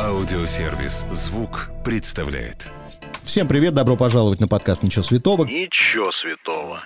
Аудиосервис 0.00 1.06
«Звук» 1.10 1.70
представляет. 1.84 2.72
Всем 3.22 3.46
привет, 3.46 3.72
добро 3.74 3.96
пожаловать 3.96 4.40
на 4.40 4.48
подкаст 4.48 4.82
«Ничего 4.82 5.04
святого». 5.04 5.44
Ничего 5.44 6.10
святого. 6.10 6.80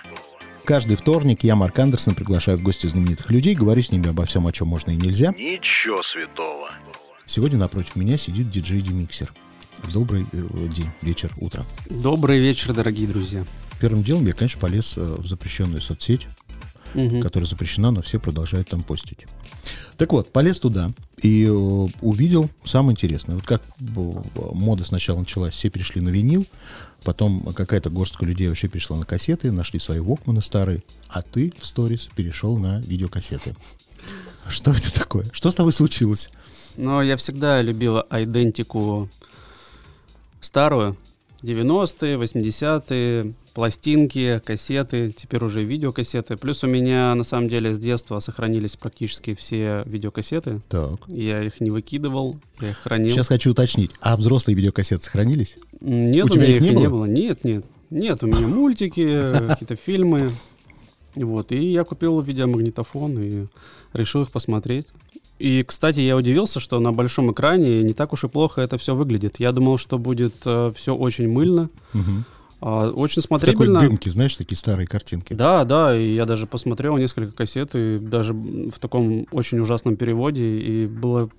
Каждый 0.65 0.95
вторник 0.95 1.43
я, 1.43 1.55
Марк 1.55 1.79
Андерсон, 1.79 2.13
приглашаю 2.13 2.59
в 2.59 2.61
гости 2.61 2.85
знаменитых 2.85 3.31
людей, 3.31 3.55
говорю 3.55 3.81
с 3.81 3.91
ними 3.91 4.09
обо 4.09 4.25
всем, 4.25 4.45
о 4.45 4.51
чем 4.51 4.67
можно 4.67 4.91
и 4.91 4.95
нельзя. 4.95 5.33
Ничего 5.37 6.03
святого. 6.03 6.69
Сегодня 7.25 7.57
напротив 7.57 7.95
меня 7.95 8.17
сидит 8.17 8.51
диджей 8.51 8.81
Демиксер. 8.81 9.33
Добрый 9.91 10.27
э, 10.31 10.67
день, 10.67 10.89
вечер, 11.01 11.31
утро. 11.37 11.65
Добрый 11.89 12.39
вечер, 12.39 12.73
дорогие 12.73 13.07
друзья. 13.07 13.45
Первым 13.81 14.03
делом 14.03 14.27
я, 14.27 14.33
конечно, 14.33 14.59
полез 14.59 14.95
э, 14.95 15.15
в 15.17 15.25
запрещенную 15.25 15.81
соцсеть, 15.81 16.27
Мгм. 16.93 17.21
которая 17.21 17.47
запрещена, 17.47 17.91
но 17.91 18.01
все 18.01 18.19
продолжают 18.19 18.69
там 18.69 18.81
постить. 18.81 19.25
Так 19.97 20.11
вот, 20.11 20.31
полез 20.31 20.57
туда 20.59 20.91
и 21.21 21.45
э, 21.45 21.49
увидел 21.51 22.49
самое 22.63 22.93
интересное. 22.93 23.35
Вот 23.35 23.45
как 23.45 23.61
э, 23.61 23.83
мода 24.53 24.83
сначала 24.85 25.19
началась, 25.19 25.53
все 25.53 25.69
перешли 25.69 26.01
на 26.01 26.09
винил, 26.09 26.45
потом 27.03 27.41
какая-то 27.53 27.89
горстка 27.89 28.25
людей 28.25 28.47
вообще 28.47 28.67
перешла 28.67 28.97
на 28.97 29.05
кассеты, 29.05 29.51
нашли 29.51 29.79
свои 29.79 29.99
вокманы 29.99 30.41
старые, 30.41 30.83
а 31.09 31.21
ты 31.21 31.53
в 31.59 31.65
сторис 31.65 32.09
перешел 32.15 32.57
на 32.57 32.79
видеокассеты. 32.79 33.55
Что 34.47 34.71
это 34.71 34.93
такое? 34.93 35.25
Что 35.31 35.51
с 35.51 35.55
тобой 35.55 35.73
случилось? 35.73 36.29
Но 36.77 37.01
я 37.03 37.17
всегда 37.17 37.61
любила 37.61 38.05
айдентику 38.09 39.09
старую. 40.41 40.97
90-е, 41.41 42.17
80-е, 42.17 43.33
пластинки, 43.59 44.41
кассеты, 44.45 45.11
теперь 45.11 45.43
уже 45.43 45.65
видеокассеты. 45.65 46.37
Плюс 46.37 46.63
у 46.63 46.67
меня, 46.67 47.13
на 47.13 47.25
самом 47.25 47.49
деле, 47.49 47.73
с 47.73 47.77
детства 47.77 48.19
сохранились 48.19 48.77
практически 48.77 49.35
все 49.35 49.83
видеокассеты. 49.85 50.61
Так. 50.69 51.01
Я 51.07 51.43
их 51.43 51.59
не 51.59 51.69
выкидывал, 51.69 52.37
я 52.61 52.69
их 52.69 52.77
хранил. 52.77 53.11
Сейчас 53.13 53.27
хочу 53.27 53.51
уточнить. 53.51 53.91
А 53.99 54.15
взрослые 54.15 54.55
видеокассеты 54.55 55.03
сохранились? 55.03 55.57
Нет, 55.81 56.23
У 56.23 56.27
у, 56.27 56.29
тебя 56.29 56.43
меня 56.43 56.55
их 56.55 56.61
не 56.61 56.67
и 56.69 56.75
не 56.75 56.87
было? 56.87 56.89
было. 56.99 57.05
Нет, 57.05 57.43
нет. 57.43 57.65
Нет, 57.89 58.23
у 58.23 58.27
меня 58.27 58.47
мультики, 58.47 59.21
какие-то 59.49 59.75
фильмы. 59.75 60.29
Вот. 61.15 61.51
И 61.51 61.61
я 61.73 61.83
купил 61.83 62.21
видеомагнитофон 62.21 63.21
и 63.21 63.47
решил 63.91 64.21
их 64.21 64.31
посмотреть. 64.31 64.87
И, 65.37 65.63
кстати, 65.63 65.99
я 65.99 66.15
удивился, 66.15 66.61
что 66.61 66.79
на 66.79 66.93
большом 66.93 67.33
экране 67.33 67.83
не 67.83 67.91
так 67.91 68.13
уж 68.13 68.23
и 68.23 68.29
плохо 68.29 68.61
это 68.61 68.77
все 68.77 68.95
выглядит. 68.95 69.37
Я 69.41 69.51
думал, 69.51 69.77
что 69.77 69.97
будет 69.97 70.35
все 70.37 70.95
очень 70.95 71.27
мыльно, 71.27 71.69
Мгм. 71.91 72.23
А, 72.61 72.89
очень 72.89 73.21
В 73.21 73.25
такой 73.27 73.39
смотрибельно. 73.39 73.79
дымке, 73.79 74.11
знаешь, 74.11 74.35
такие 74.35 74.57
старые 74.57 74.87
картинки. 74.87 75.33
Да, 75.33 75.63
да, 75.63 75.95
и 75.95 76.13
я 76.13 76.25
даже 76.25 76.45
посмотрел 76.45 76.97
несколько 76.97 77.31
кассет, 77.31 77.75
и 77.75 77.99
даже 77.99 78.33
в 78.33 78.77
таком 78.79 79.25
очень 79.31 79.59
ужасном 79.59 79.95
переводе, 79.95 80.45
и 80.45 80.85
было 80.87 81.29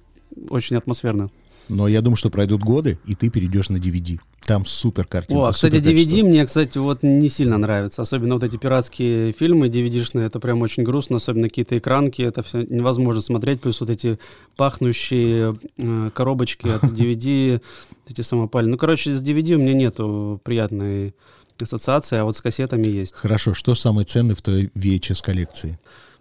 очень 0.49 0.77
атмосферно. 0.77 1.29
Но 1.71 1.87
я 1.89 2.03
думаю, 2.03 2.17
что 2.17 2.31
пройдут 2.31 2.63
годы, 2.63 2.99
и 3.07 3.15
ты 3.15 3.31
перейдешь 3.31 3.69
на 3.69 3.77
DVD. 3.77 4.19
Там 4.45 4.67
супер 4.67 5.07
картинка. 5.07 5.41
О, 5.41 5.47
а, 5.47 5.53
кстати, 5.53 5.77
супер 5.77 5.91
качество. 5.91 6.17
DVD 6.17 6.23
мне, 6.25 6.45
кстати, 6.45 6.79
вот 6.79 7.03
не 7.03 7.29
сильно 7.29 7.59
нравится. 7.59 8.03
Особенно 8.03 8.35
вот 8.35 8.43
эти 8.43 8.57
пиратские 8.57 9.33
фильмы 9.33 9.69
DVD-шные, 9.69 10.27
это 10.27 10.41
прям 10.41 10.63
очень 10.63 10.83
грустно, 10.83 11.17
особенно 11.19 11.49
какие-то 11.49 11.79
экранки, 11.79 12.23
это 12.23 12.43
все 12.43 12.63
невозможно 12.63 13.23
смотреть, 13.23 13.61
плюс 13.61 13.81
вот 13.81 13.91
эти 13.91 14.19
пахнущие 14.57 15.57
э, 15.79 16.11
коробочки 16.13 16.69
от 16.69 16.83
DVD, 16.83 17.63
эти 18.09 18.21
самопали. 18.23 18.67
Ну, 18.67 18.77
короче, 18.77 19.15
с 19.15 19.23
DVD 19.23 19.55
у 19.55 19.59
меня 19.59 19.75
нету 19.75 20.41
приятной 20.43 21.15
ассоциации, 21.63 22.17
а 22.19 22.25
вот 22.25 22.37
с 22.37 22.41
кассетами 22.41 22.87
есть. 22.87 23.15
Хорошо, 23.15 23.55
что 23.55 23.75
самое 23.75 24.07
ценное 24.07 24.35
в 24.35 24.43
твоей 24.43 24.71
VHS 24.75 25.23
коллекции? 25.23 25.79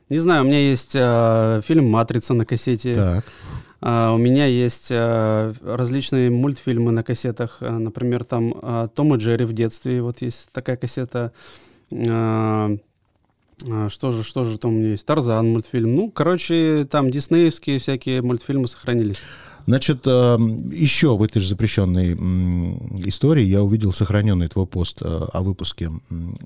Не 0.10 0.18
знаю, 0.18 0.44
у 0.44 0.48
меня 0.48 0.60
есть 0.60 0.92
э, 0.96 1.62
фильм 1.66 1.88
«Матрица» 1.90 2.34
на 2.34 2.44
кассете. 2.44 2.96
Так. 2.96 3.26
А, 3.82 4.14
у 4.14 4.18
меня 4.18 4.46
есть 4.46 4.90
а, 4.92 5.54
различные 5.64 6.30
мультфильмы 6.30 6.92
на 6.92 7.04
кассетах. 7.04 7.58
А, 7.62 7.80
например, 7.80 8.24
там 8.24 8.54
а, 8.62 8.88
Том 8.88 9.16
и 9.16 9.18
Джерри 9.18 9.46
в 9.46 9.54
детстве. 9.54 10.02
Вот 10.02 10.22
есть 10.22 10.50
такая 10.52 10.78
кассета. 10.78 11.32
Что 11.90 12.78
же, 14.12 14.24
что 14.24 14.44
же 14.46 14.58
там 14.58 14.72
у 14.72 14.78
меня 14.78 14.92
есть? 14.92 15.06
Тарзан 15.06 15.50
мультфильм. 15.50 15.94
Ну, 15.94 16.12
короче, 16.12 16.88
там 16.90 17.10
диснеевские 17.10 17.80
всякие 17.80 18.22
мультфильмы 18.22 18.68
сохранились. 18.68 19.18
Значит, 19.70 20.08
эм, 20.08 20.72
еще 20.72 21.16
в 21.16 21.22
этой 21.22 21.40
же 21.40 21.48
запрещенной 21.48 22.14
истории 23.08 23.44
я 23.44 23.62
увидел 23.62 23.94
сохраненный 23.94 24.48
твой 24.48 24.66
пост 24.66 25.04
э, 25.04 25.06
о 25.06 25.44
выпуске 25.44 25.92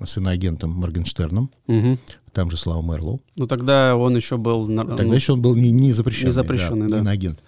с 0.04 0.18
иноагентом 0.18 0.72
Моргенштерном. 0.72 1.50
Мгм. 1.68 2.00
Там 2.34 2.52
же 2.52 2.58
Слава 2.58 2.82
Мерлоу. 2.82 3.22
Ну, 3.38 3.48
тогда 3.48 3.96
он 3.96 4.18
еще 4.18 4.36
был... 4.36 4.68
Тогда 4.68 5.04
ну, 5.04 5.14
еще 5.14 5.34
он 5.34 5.42
был 5.42 5.56
не, 5.56 5.72
не 5.72 5.94
запрещенный. 5.94 6.26
не 6.26 6.32
запрещенный, 6.34 6.88
да. 6.90 7.00
Иноагент. 7.00 7.42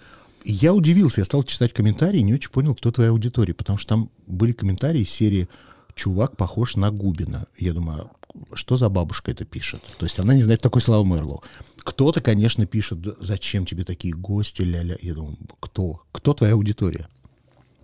И 0.44 0.52
я 0.52 0.72
удивился, 0.72 1.20
я 1.20 1.26
стал 1.26 1.42
читать 1.42 1.74
комментарии 1.74 2.20
не 2.20 2.32
очень 2.32 2.50
понял, 2.50 2.74
кто 2.74 2.90
твоя 2.90 3.10
аудитория, 3.10 3.52
потому 3.52 3.78
что 3.78 3.90
там 3.90 4.10
были 4.26 4.52
комментарии 4.52 5.02
из 5.02 5.10
серии 5.10 5.46
«Чувак 5.94 6.38
похож 6.38 6.76
на 6.76 6.90
Губина». 6.90 7.48
Я 7.58 7.74
думаю, 7.74 8.08
а 8.14 8.15
что 8.54 8.76
за 8.76 8.88
бабушка 8.88 9.30
это 9.30 9.44
пишет? 9.44 9.82
То 9.98 10.06
есть 10.06 10.18
она 10.18 10.34
не 10.34 10.42
знает, 10.42 10.60
такой 10.60 10.80
Слава 10.80 11.04
Мерлоу. 11.04 11.42
Кто-то, 11.78 12.20
конечно, 12.20 12.66
пишет, 12.66 13.00
«Да 13.00 13.12
зачем 13.20 13.64
тебе 13.64 13.84
такие 13.84 14.14
гости, 14.14 14.62
ля-ля. 14.62 14.96
Я 15.00 15.14
думаю, 15.14 15.36
кто? 15.60 16.02
Кто 16.12 16.34
твоя 16.34 16.54
аудитория? 16.54 17.08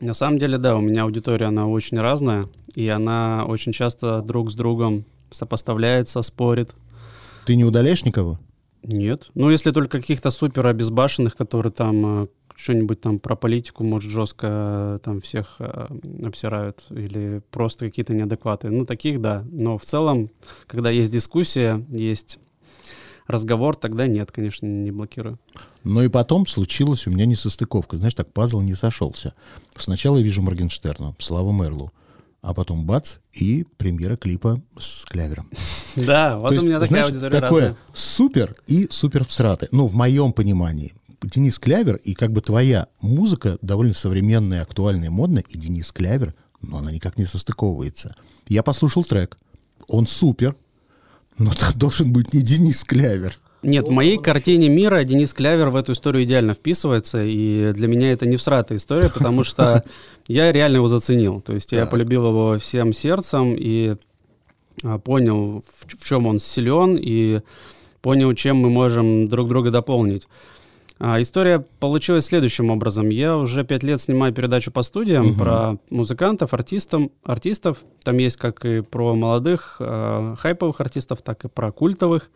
На 0.01 0.15
самом 0.15 0.39
деле, 0.39 0.59
да, 0.59 0.77
у 0.77 0.81
меня 0.81 1.05
аудитория, 1.05 1.47
она 1.47 1.69
очень 1.69 2.01
разная, 2.01 2.47
и 2.75 2.89
она 2.89 3.45
очень 3.47 3.73
часто 3.73 4.21
друг 4.21 4.51
с 4.51 4.55
другом 4.55 5.05
сопоставляется, 5.31 6.23
спорит. 6.23 6.75
Ты 7.47 7.55
не 7.55 7.65
удаляешь 7.65 8.05
никого? 8.05 8.41
Нет. 8.83 9.31
Ну, 9.35 9.51
если 9.51 9.71
только 9.71 10.01
каких-то 10.01 10.31
супер 10.31 10.67
обезбашенных, 10.67 11.37
которые 11.37 11.73
там 11.73 12.25
э, 12.25 12.27
что-нибудь 12.57 13.01
там 13.01 13.19
про 13.19 13.37
политику, 13.37 13.85
может, 13.85 14.11
жестко 14.11 14.47
э, 14.51 14.99
там 15.03 15.21
всех 15.21 15.57
э, 15.59 15.89
обсирают, 16.25 16.87
или 16.91 17.43
просто 17.51 17.87
какие-то 17.87 18.15
неадекваты. 18.15 18.69
Ну, 18.71 18.87
таких, 18.87 19.21
да. 19.21 19.45
Но 19.51 19.79
в 19.79 19.85
целом, 19.85 20.31
когда 20.67 20.91
есть 20.91 21.11
дискуссия, 21.11 21.85
есть 21.91 22.39
разговор, 23.27 23.77
тогда 23.77 24.07
нет, 24.07 24.31
конечно, 24.33 24.67
не 24.67 24.91
блокирую. 24.91 25.39
Но 25.85 26.03
и 26.03 26.09
потом 26.09 26.47
случилась 26.47 27.07
у 27.07 27.11
меня 27.11 27.27
несостыковка. 27.27 27.97
Знаешь, 27.97 28.15
так 28.15 28.33
пазл 28.33 28.61
не 28.61 28.75
сошелся. 28.75 29.35
Сначала 29.77 30.19
я 30.19 30.23
вижу 30.23 30.43
Моргенштерна, 30.43 31.15
Славу 31.19 31.53
Мерлу, 31.53 31.93
а 32.43 32.55
потом 32.55 32.85
бац, 32.85 33.17
и 33.33 33.65
премьера 33.77 34.17
клипа 34.17 34.61
с 34.79 35.05
Клявером. 35.05 35.49
Да, 35.95 36.39
вот 36.39 36.53
у 36.53 36.63
меня 36.63 36.81
такая 36.81 37.05
аудитория 37.05 37.41
такое 37.41 37.77
супер 37.93 38.55
и 38.67 38.89
супер 38.91 39.27
всраты. 39.27 39.69
Ну, 39.73 39.87
в 39.87 39.95
моем 39.95 40.33
понимании. 40.33 40.95
Денис 41.23 41.59
Клявер 41.59 41.97
и 41.97 42.15
как 42.15 42.33
бы 42.33 42.41
твоя 42.41 42.89
музыка 43.01 43.59
довольно 43.63 43.95
современная, 43.95 44.63
актуальная, 44.63 45.11
модная, 45.11 45.45
и 45.49 45.59
Денис 45.59 45.93
Клявер, 45.93 46.35
но 46.61 46.79
она 46.79 46.93
никак 46.93 47.19
не 47.19 47.25
состыковывается. 47.25 48.17
Я 48.49 48.63
послушал 48.63 49.05
трек. 49.05 49.37
Он 49.89 50.07
супер, 50.07 50.57
но 51.39 51.53
там 51.53 51.73
должен 51.77 52.13
быть 52.13 52.33
не 52.33 52.43
Денис 52.43 52.85
Клявер. 52.85 53.39
Нет, 53.63 53.87
в 53.87 53.93
моей 53.93 54.19
картине 54.19 54.69
мира 54.69 55.05
Денис 55.05 55.33
Клявер 55.33 55.69
в 55.69 55.77
эту 55.77 55.93
историю 55.93 56.25
идеально 56.25 56.53
вписывается, 56.55 57.23
и 57.23 57.73
для 57.73 57.87
меня 57.87 58.13
это 58.13 58.27
не 58.27 58.37
всратая 58.37 58.77
история, 58.77 59.09
потому 59.09 59.45
что 59.45 59.85
я 60.27 60.51
реально 60.51 60.77
его 60.77 60.89
заценил. 60.89 61.41
То 61.41 61.55
есть 61.55 61.71
я 61.71 61.87
полюбил 61.87 62.27
его 62.27 62.59
всем 62.59 62.93
сердцем 62.93 63.55
и 63.57 63.97
а, 64.83 64.99
понял, 64.99 65.63
в 65.65 66.05
чем 66.05 66.27
он 66.27 66.41
силен, 66.41 66.97
и 67.01 67.41
понял, 68.01 68.35
чем 68.35 68.57
мы 68.57 68.69
можем 68.69 69.29
друг 69.29 69.49
друга 69.49 69.71
дополнить. 69.71 70.27
А, 70.99 71.21
история 71.21 71.65
получилась 71.81 72.27
следующим 72.27 72.71
образом. 72.71 73.09
Я 73.09 73.37
уже 73.37 73.65
пять 73.65 73.83
лет 73.83 74.01
снимаю 74.01 74.33
передачу 74.33 74.71
по 74.71 74.83
студиям 74.83 75.29
Мгм. 75.29 75.39
про 75.39 75.77
музыкантов, 75.91 76.55
артистам, 76.55 77.11
артистов. 77.25 77.79
Там 78.05 78.19
есть 78.19 78.37
как 78.37 78.65
и 78.65 78.83
про 78.83 79.15
молодых 79.15 79.77
э, 79.81 80.35
хайповых 80.39 80.81
артистов, 80.81 81.23
так 81.23 81.45
и 81.45 81.49
про 81.49 81.73
культовых. 81.73 82.31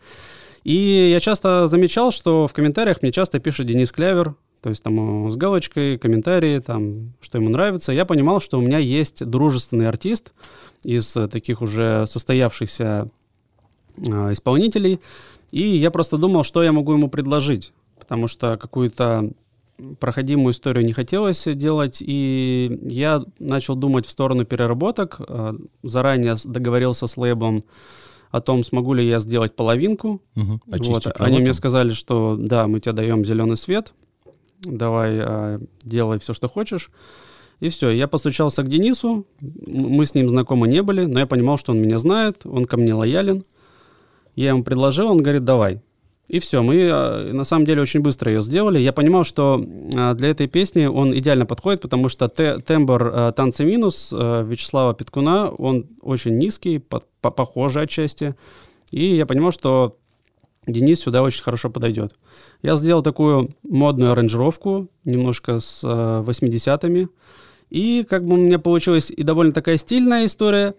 И 0.65 1.11
я 1.13 1.21
часто 1.21 1.69
замечал, 1.69 2.11
что 2.11 2.49
в 2.49 2.53
комментариях 2.53 3.03
мне 3.03 3.13
часто 3.13 3.39
пишет 3.39 3.67
Денис 3.67 3.93
Клявер, 3.93 4.35
то 4.63 4.71
есть 4.71 4.83
там 4.83 5.29
э, 5.29 5.31
с 5.31 5.37
галочкой, 5.37 5.97
комментарии, 5.97 6.59
там, 6.59 7.13
что 7.21 7.39
ему 7.39 7.51
нравится. 7.51 7.93
Я 7.93 8.05
понимал, 8.05 8.41
что 8.41 8.59
у 8.59 8.63
меня 8.63 8.79
есть 8.79 9.25
дружественный 9.25 9.87
артист 9.89 10.35
из 10.83 11.13
таких 11.31 11.63
уже 11.63 12.05
состоявшихся 12.09 13.09
э, 13.99 14.33
исполнителей, 14.33 14.99
и 15.53 15.63
я 15.63 15.93
просто 15.93 16.17
думал, 16.17 16.43
что 16.43 16.65
я 16.65 16.73
могу 16.73 16.93
ему 16.95 17.09
предложить, 17.09 17.73
потому 17.99 18.29
что 18.29 18.57
какую-то 18.57 19.31
проходимую 20.01 20.53
историю 20.53 20.85
не 20.85 20.93
хотелось 20.93 21.45
делать, 21.45 21.99
и 22.01 22.79
я 22.83 23.23
начал 23.39 23.77
думать 23.77 24.07
в 24.07 24.11
сторону 24.11 24.45
переработок, 24.45 25.21
э, 25.21 25.55
заранее 25.83 26.37
договорился 26.45 27.07
с 27.07 27.17
лейблом 27.17 27.65
о 28.31 28.41
том, 28.41 28.65
смогу 28.65 28.95
ли 28.95 29.07
я 29.07 29.19
сделать 29.19 29.55
половинку. 29.55 30.23
Мгм. 30.35 30.63
Вот. 30.67 31.21
Они 31.21 31.41
мне 31.41 31.53
сказали, 31.53 31.91
что 31.91 32.37
да, 32.39 32.67
мы 32.67 32.81
тебе 32.81 32.93
даем 32.93 33.25
зеленый 33.25 33.57
свет, 33.57 33.95
давай 34.63 35.19
э, 35.19 35.59
делай 35.83 36.19
все, 36.19 36.33
что 36.33 36.49
хочешь. 36.49 36.91
И 37.61 37.71
все, 37.71 37.89
я 37.91 38.07
постучался 38.07 38.63
к 38.63 38.69
Денису, 38.69 39.27
мы 39.41 40.05
с 40.05 40.15
ним 40.15 40.29
знакомы 40.29 40.69
не 40.69 40.83
были, 40.83 41.07
но 41.07 41.21
я 41.21 41.27
понимал, 41.27 41.57
что 41.57 41.73
он 41.73 41.81
меня 41.81 41.99
знает, 41.99 42.45
он 42.45 42.67
ко 42.67 42.77
мне 42.77 42.93
лоялен. 42.93 43.45
Я 44.35 44.51
ему 44.51 44.63
предложил, 44.63 45.09
он 45.09 45.23
говорит, 45.23 45.45
давай. 45.45 45.81
И 46.29 46.41
все, 46.41 46.61
мы 46.63 46.75
э, 46.77 47.33
на 47.33 47.45
самом 47.45 47.67
деле 47.67 47.83
очень 47.83 48.01
быстро 48.01 48.33
ее 48.33 48.41
сделали. 48.41 48.81
Я 48.81 48.93
понимал, 48.93 49.23
что 49.23 49.63
э, 49.63 50.15
для 50.15 50.31
этой 50.31 50.49
песни 50.49 50.87
он 50.87 51.17
идеально 51.17 51.47
подходит, 51.47 51.83
потому 51.83 52.09
что 52.09 52.29
те, 52.29 52.59
тембр 52.59 53.07
э, 53.07 53.33
«Танцы 53.37 53.65
минус» 53.65 54.11
Вячеслава 54.13 54.93
Петкуна, 54.95 55.51
он 55.51 55.87
очень 56.03 56.37
низкий, 56.37 56.79
по, 56.79 57.03
по, 57.21 57.31
похожий 57.31 57.83
отчасти. 57.83 58.35
И 58.91 59.15
я 59.15 59.25
понимал, 59.25 59.53
что 59.53 59.99
Денис 60.67 61.01
сюда 61.01 61.23
очень 61.23 61.45
хорошо 61.45 61.71
подойдет. 61.71 62.17
Я 62.61 62.75
сделал 62.75 63.03
такую 63.03 63.51
модную 63.63 64.11
аранжировку, 64.11 64.89
немножко 65.05 65.61
с 65.61 65.85
80-ми. 65.85 67.07
И 67.71 68.05
как 68.09 68.25
бы 68.25 68.35
у 68.35 68.37
меня 68.37 68.59
получилась 68.59 69.11
и 69.11 69.23
довольно 69.23 69.53
такая 69.53 69.77
стильная 69.77 70.27
история, 70.27 70.75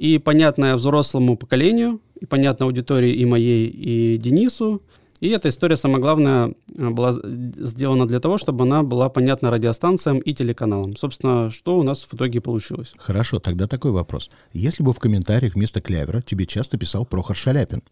и 0.00 0.16
понятная 0.18 0.76
взрослому 0.76 1.36
поколению, 1.36 2.00
и 2.18 2.24
понятна 2.24 2.64
аудитории 2.64 3.12
и 3.12 3.26
моей, 3.26 3.66
и 3.66 4.16
Денису. 4.16 4.80
И 5.20 5.28
эта 5.28 5.50
история, 5.50 5.76
самое 5.76 6.00
главное, 6.00 6.54
была 6.74 7.12
сделана 7.12 8.08
для 8.08 8.18
того, 8.18 8.38
чтобы 8.38 8.64
она 8.64 8.82
была 8.82 9.10
понятна 9.10 9.50
радиостанциям 9.50 10.18
и 10.20 10.32
телеканалам. 10.32 10.96
Собственно, 10.96 11.50
что 11.50 11.78
у 11.78 11.82
нас 11.82 12.06
в 12.10 12.14
итоге 12.14 12.40
получилось. 12.40 12.94
Хорошо, 12.96 13.40
тогда 13.40 13.66
такой 13.66 13.90
вопрос. 13.90 14.30
Если 14.54 14.82
бы 14.82 14.94
в 14.94 14.98
комментариях 14.98 15.54
вместо 15.54 15.82
клявера 15.82 16.22
тебе 16.22 16.46
часто 16.46 16.78
писал 16.78 17.04
Прохор 17.04 17.36
Шаляпин, 17.36 17.82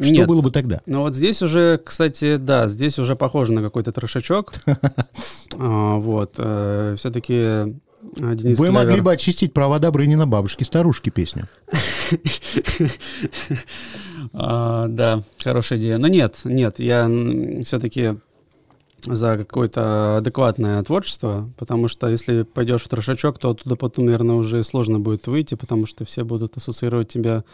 что 0.00 0.10
Нет. 0.12 0.28
было 0.28 0.40
бы 0.40 0.52
тогда? 0.52 0.80
Ну 0.86 1.00
вот 1.00 1.16
здесь 1.16 1.42
уже, 1.42 1.78
кстати, 1.84 2.36
да, 2.36 2.68
здесь 2.68 3.00
уже 3.00 3.16
похоже 3.16 3.52
на 3.52 3.60
какой-то 3.62 3.90
трешачок. 3.90 4.52
А, 5.58 5.96
Вот. 5.96 6.34
э, 6.38 6.94
Все-таки 6.96 7.34
э, 7.34 7.66
Денис 8.16 8.58
Вы 8.58 8.66
Клявер- 8.68 8.72
могли 8.72 9.00
бы 9.00 9.12
очистить 9.12 9.52
права 9.52 9.78
Добрынина 9.78 10.26
бабушки-старушки 10.26 11.10
песню. 11.10 11.44
А, 14.34 14.86
да, 14.88 15.22
хорошая 15.42 15.78
идея. 15.78 15.98
Но 15.98 16.08
нет, 16.08 16.40
нет, 16.44 16.78
я 16.78 17.10
все-таки 17.64 18.16
за 19.04 19.36
какое-то 19.36 20.18
адекватное 20.18 20.82
творчество, 20.84 21.50
потому 21.58 21.88
что 21.88 22.08
если 22.08 22.42
пойдешь 22.42 22.82
в 22.82 22.88
трошачок, 22.88 23.38
то 23.38 23.50
оттуда 23.50 23.74
потом, 23.76 24.06
наверное, 24.06 24.36
уже 24.36 24.62
сложно 24.62 25.00
будет 25.00 25.26
выйти, 25.26 25.54
потому 25.56 25.86
что 25.86 26.04
все 26.04 26.24
будут 26.24 26.56
ассоциировать 26.56 27.08
тебя 27.08 27.44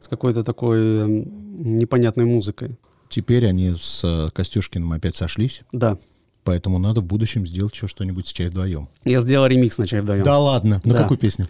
с 0.00 0.08
какой-то 0.08 0.42
такой 0.42 1.06
непонятной 1.06 2.24
музыкой. 2.24 2.76
Теперь 3.08 3.46
они 3.46 3.74
с 3.76 4.02
э, 4.04 4.28
Костюшкиным 4.32 4.92
опять 4.92 5.16
сошлись, 5.16 5.62
Да. 5.72 5.98
Поэтому 6.44 6.78
надо 6.78 7.00
в 7.00 7.04
будущем 7.04 7.46
сделать 7.46 7.74
еще 7.74 7.86
что-нибудь 7.86 8.26
с 8.26 8.32
чай 8.32 8.48
вдвоем. 8.48 8.88
Я 9.04 9.20
сделал 9.20 9.46
ремикс 9.46 9.78
на 9.78 9.86
чай 9.86 10.00
вдвоем. 10.00 10.22
Да 10.24 10.38
ладно, 10.38 10.80
на 10.84 10.92
Да. 10.94 10.98
какую 11.02 11.18
песню? 11.18 11.48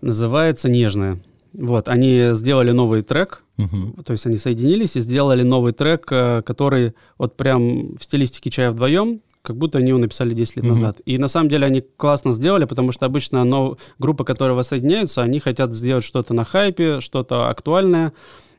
Называется 0.00 0.68
«Нежная». 0.68 1.20
Вот, 1.52 1.88
они 1.88 2.30
сделали 2.32 2.70
новый 2.70 3.02
трек, 3.02 3.44
Мгм. 3.58 4.02
то 4.04 4.12
есть 4.12 4.24
они 4.26 4.38
соединились 4.38 4.96
и 4.96 5.00
сделали 5.00 5.42
новый 5.42 5.72
трек, 5.74 6.06
э, 6.10 6.40
который 6.42 6.94
вот 7.18 7.36
прям 7.36 7.94
в 7.96 8.02
стилистике 8.02 8.48
чая 8.48 8.70
вдвоем, 8.70 9.20
как 9.42 9.56
будто 9.58 9.78
они 9.78 9.88
его 9.90 9.98
написали 9.98 10.32
10 10.34 10.56
лет 10.56 10.64
Мгм. 10.64 10.74
назад. 10.74 11.00
И 11.04 11.18
на 11.18 11.28
самом 11.28 11.50
деле 11.50 11.66
они 11.66 11.82
классно 11.98 12.32
сделали, 12.32 12.64
потому 12.64 12.90
что 12.92 13.04
обычно 13.04 13.44
но, 13.44 13.76
группы, 13.98 14.24
которые 14.24 14.56
воссоединяются, 14.56 15.20
они 15.20 15.40
хотят 15.40 15.74
сделать 15.74 16.04
что-то 16.04 16.32
на 16.32 16.44
хайпе, 16.44 17.00
что-то 17.00 17.48
актуальное, 17.50 18.12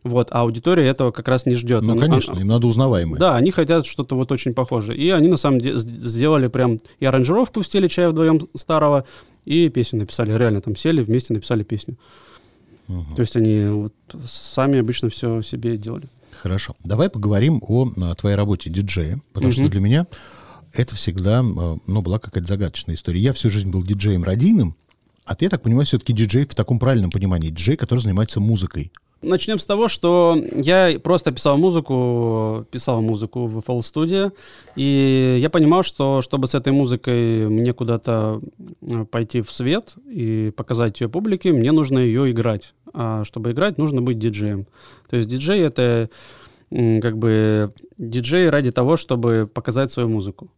вот, 0.03 0.27
а 0.31 0.41
аудитория 0.41 0.85
этого 0.87 1.11
как 1.11 1.27
раз 1.27 1.45
не 1.45 1.55
ждет. 1.55 1.83
Ну, 1.83 1.93
Они- 1.93 2.01
конечно, 2.01 2.33
а- 2.35 2.39
им 2.39 2.47
надо 2.47 2.67
узнаваемое. 2.67 3.19
Да, 3.19 3.35
они 3.35 3.51
хотят 3.51 3.85
что-то 3.85 4.15
вот 4.15 4.31
очень 4.31 4.53
похожее. 4.53 4.97
И 4.97 5.09
они 5.09 5.27
на 5.29 5.37
самом 5.37 5.59
деле 5.59 5.77
сделали 5.77 6.47
прям 6.47 6.79
и 6.99 7.05
аранжировку 7.05 7.61
в 7.61 7.65
стиле 7.65 7.87
чая 7.89 8.09
вдвоем 8.09 8.47
старого, 8.55 9.05
и 9.45 9.69
песню 9.69 9.99
написали. 9.99 10.37
Реально 10.37 10.61
там 10.61 10.75
сели, 10.75 11.01
вместе 11.01 11.33
написали 11.33 11.63
песню. 11.63 11.95
Мгм. 12.87 13.15
То 13.15 13.21
есть 13.21 13.35
они 13.37 13.65
вот 13.65 13.93
сами 14.25 14.79
обычно 14.79 15.09
все 15.09 15.41
себе 15.41 15.77
делали. 15.77 16.07
Хорошо. 16.41 16.75
Давай 16.83 17.09
поговорим 17.09 17.61
о, 17.65 17.89
а, 18.01 18.15
твоей 18.15 18.35
работе 18.35 18.69
диджея, 18.69 19.21
потому 19.31 19.51
что 19.51 19.61
Мгм. 19.61 19.71
для 19.71 19.79
меня 19.79 20.07
это 20.73 20.95
всегда 20.95 21.39
а, 21.39 21.77
ну, 21.87 22.01
была 22.01 22.19
какая-то 22.19 22.47
загадочная 22.47 22.95
история. 22.95 23.19
Я 23.21 23.31
всю 23.33 23.49
жизнь 23.49 23.69
был 23.69 23.83
диджеем 23.83 24.23
радийным, 24.23 24.75
а 25.25 25.35
ты, 25.35 25.45
я 25.45 25.49
так 25.49 25.61
понимаю, 25.61 25.85
все-таки 25.85 26.11
диджей 26.11 26.45
в 26.45 26.55
таком 26.55 26.79
правильном 26.79 27.11
понимании. 27.11 27.49
Диджей, 27.49 27.77
который 27.77 27.99
занимается 27.99 28.41
музыкой. 28.41 28.91
Начнем 29.23 29.57
с 29.57 29.65
того, 29.65 29.87
что 29.87 30.37
я 30.53 30.99
просто 31.01 31.31
писал 31.31 31.57
музыку, 31.57 32.65
писал 32.71 33.01
музыку 33.01 33.47
в 33.47 33.57
FL 33.59 33.81
студии, 33.81 34.31
и 34.75 35.37
я 35.39 35.49
понимал, 35.49 35.83
что 35.83 36.21
чтобы 36.21 36.47
с 36.47 36.55
этой 36.55 36.73
музыкой 36.73 37.47
мне 37.47 37.73
куда-то 37.73 38.41
э, 38.81 39.05
пойти 39.05 39.41
в 39.41 39.51
свет 39.51 39.95
и 40.05 40.51
показать 40.55 40.99
ее 40.99 41.07
публике, 41.07 41.53
мне 41.53 41.71
нужно 41.71 41.99
ее 41.99 42.31
играть. 42.31 42.73
А 42.93 43.23
чтобы 43.23 43.51
играть, 43.51 43.77
нужно 43.77 44.01
быть 44.01 44.19
диджеем. 44.19 44.67
То 45.09 45.15
есть 45.15 45.29
диджей 45.29 45.61
это 45.61 46.09
как 46.69 47.17
бы 47.17 47.73
диджей 47.97 48.49
ради 48.49 48.71
того, 48.71 48.97
чтобы 48.97 49.49
показать 49.51 49.91
свою 49.91 50.09
музыку. 50.09 50.49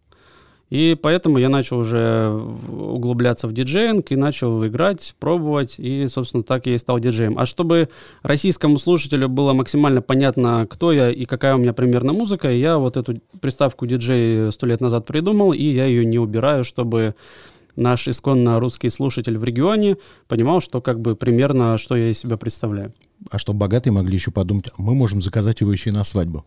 И 0.70 0.98
поэтому 1.00 1.38
я 1.38 1.50
начал 1.50 1.78
уже 1.80 2.30
углубляться 2.68 3.48
в 3.48 3.54
диджеинг 3.54 4.12
и 4.12 4.16
начал 4.16 4.66
играть, 4.66 5.16
пробовать, 5.20 5.76
и, 5.78 6.08
собственно, 6.08 6.44
так 6.44 6.66
я 6.66 6.74
и 6.74 6.78
стал 6.78 7.00
диджеем. 7.00 7.38
А 7.38 7.46
чтобы 7.46 7.90
российскому 8.24 8.80
слушателю 8.80 9.30
было 9.30 9.54
максимально 9.54 10.02
понятно, 10.02 10.66
кто 10.68 10.92
я 10.92 11.12
и 11.12 11.26
какая 11.26 11.56
у 11.56 11.60
меня 11.60 11.74
примерно 11.74 12.14
музыка, 12.14 12.52
я 12.52 12.78
вот 12.80 12.98
эту 12.98 13.22
приставку 13.42 13.86
диджей 13.86 14.52
сто 14.52 14.66
лет 14.66 14.82
назад 14.82 15.06
придумал, 15.06 15.54
и 15.54 15.64
я 15.64 15.86
ее 15.86 16.04
не 16.04 16.18
убираю, 16.18 16.64
чтобы 16.64 17.14
наш 17.76 18.08
исконно 18.08 18.60
русский 18.60 18.90
слушатель 18.90 19.38
в 19.38 19.44
регионе 19.44 19.98
понимал, 20.28 20.62
что 20.62 20.82
как 20.82 21.00
бы 21.00 21.16
примерно, 21.16 21.78
что 21.78 21.96
я 21.96 22.10
из 22.10 22.18
себя 22.18 22.38
представляю. 22.38 22.92
А 23.30 23.38
чтобы 23.38 23.60
богатые 23.60 23.94
могли 23.94 24.16
еще 24.16 24.32
подумать, 24.32 24.70
«А 24.76 24.82
мы 24.82 24.96
можем 24.96 25.22
заказать 25.22 25.62
его 25.62 25.72
еще 25.72 25.92
и 25.92 25.94
на 25.94 26.04
свадьбу. 26.04 26.44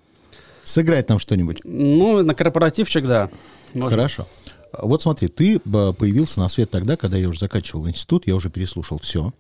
Сыграть 0.65 1.09
нам 1.09 1.19
что-нибудь. 1.19 1.61
Ну, 1.65 2.23
на 2.23 2.35
корпоративчик, 2.35 3.07
да. 3.07 3.31
Можно. 3.75 3.97
Хорошо. 3.97 4.27
А 4.73 4.87
Вот 4.87 5.03
смотри, 5.03 5.29
ты 5.29 5.61
а, 5.73 5.93
появился 5.93 6.41
на 6.41 6.49
свет 6.49 6.71
тогда, 6.71 6.97
когда 6.97 7.17
я 7.17 7.29
уже 7.29 7.41
заканчивал 7.41 7.89
институт, 7.89 8.27
я 8.27 8.35
уже 8.35 8.51
переслушал 8.51 8.99
все. 8.99 9.33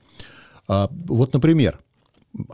вот, 0.69 1.33
например, 1.33 1.79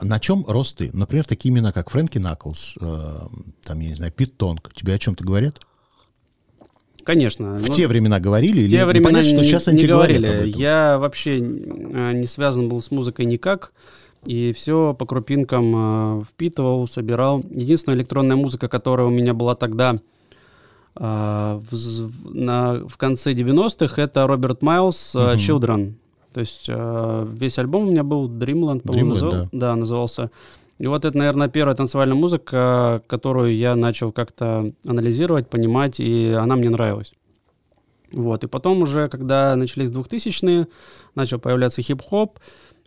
на 0.00 0.20
чем 0.20 0.44
рос 0.46 0.72
ты? 0.72 0.90
Например, 0.92 1.24
такие 1.24 1.52
имена, 1.52 1.72
как 1.72 1.90
Фрэнки 1.90 2.18
Наклс, 2.18 2.74
а, 2.80 3.28
там, 3.62 3.80
я 3.80 3.88
не 3.88 3.94
знаю, 3.94 4.12
Пит 4.12 4.36
Тонг, 4.36 4.72
тебе 4.74 4.94
о 4.94 4.98
чем-то 4.98 5.24
говорят? 5.24 5.60
Конечно. 7.04 7.58
В 7.58 7.68
ну, 7.68 7.74
те 7.74 7.86
времена 7.86 8.18
говорили? 8.18 8.60
В 8.60 8.64
или 8.64 8.70
те 8.70 8.86
времена 8.86 9.10
понятно, 9.10 9.30
что 9.30 9.40
не, 9.40 9.44
сейчас 9.44 9.66
не 9.66 9.72
они 9.72 9.86
говорят 9.86 10.20
говорили. 10.20 10.50
Я 10.56 10.98
вообще 10.98 11.36
э, 11.36 12.12
не 12.14 12.26
связан 12.26 12.68
был 12.68 12.80
с 12.80 12.90
музыкой 12.90 13.26
никак. 13.26 13.72
И 14.24 14.54
все 14.54 14.96
по 14.98 15.04
крупинкам 15.04 16.20
э, 16.20 16.24
впитывал, 16.24 16.88
собирал. 16.88 17.44
Единственная 17.50 17.98
электронная 17.98 18.36
музыка, 18.36 18.68
которая 18.68 19.06
у 19.06 19.10
меня 19.10 19.34
была 19.34 19.54
тогда 19.54 19.98
э, 20.96 21.60
в, 21.70 22.34
на, 22.34 22.86
в 22.88 22.96
конце 22.96 23.32
90-х, 23.32 24.00
это 24.00 24.26
Роберт 24.26 24.62
Майлз 24.62 25.14
э, 25.14 25.18
Мгм. 25.18 25.38
«Children». 25.38 25.92
То 26.32 26.40
есть 26.40 26.64
э, 26.68 27.26
весь 27.30 27.58
альбом 27.58 27.86
у 27.88 27.90
меня 27.90 28.02
был 28.02 28.28
Dreamland, 28.28 28.80
по-моему, 28.82 29.12
Dreamland, 29.14 29.14
называл- 29.14 29.48
да, 29.52 29.76
назывался. 29.76 30.30
И 30.80 30.86
вот 30.88 31.04
это, 31.04 31.16
наверное, 31.16 31.48
первая 31.48 31.76
танцевальная 31.76 32.16
музыка, 32.16 33.00
которую 33.06 33.56
я 33.56 33.76
начал 33.76 34.10
как-то 34.10 34.72
анализировать, 34.86 35.48
понимать, 35.48 36.00
и 36.00 36.32
она 36.32 36.56
мне 36.56 36.68
нравилась. 36.70 37.12
Вот, 38.12 38.44
и 38.44 38.46
потом 38.48 38.82
уже, 38.82 39.08
когда 39.08 39.54
начались 39.56 39.90
2000-е, 39.90 40.66
начал 41.14 41.38
появляться 41.38 41.82
хип-хоп, 41.82 42.38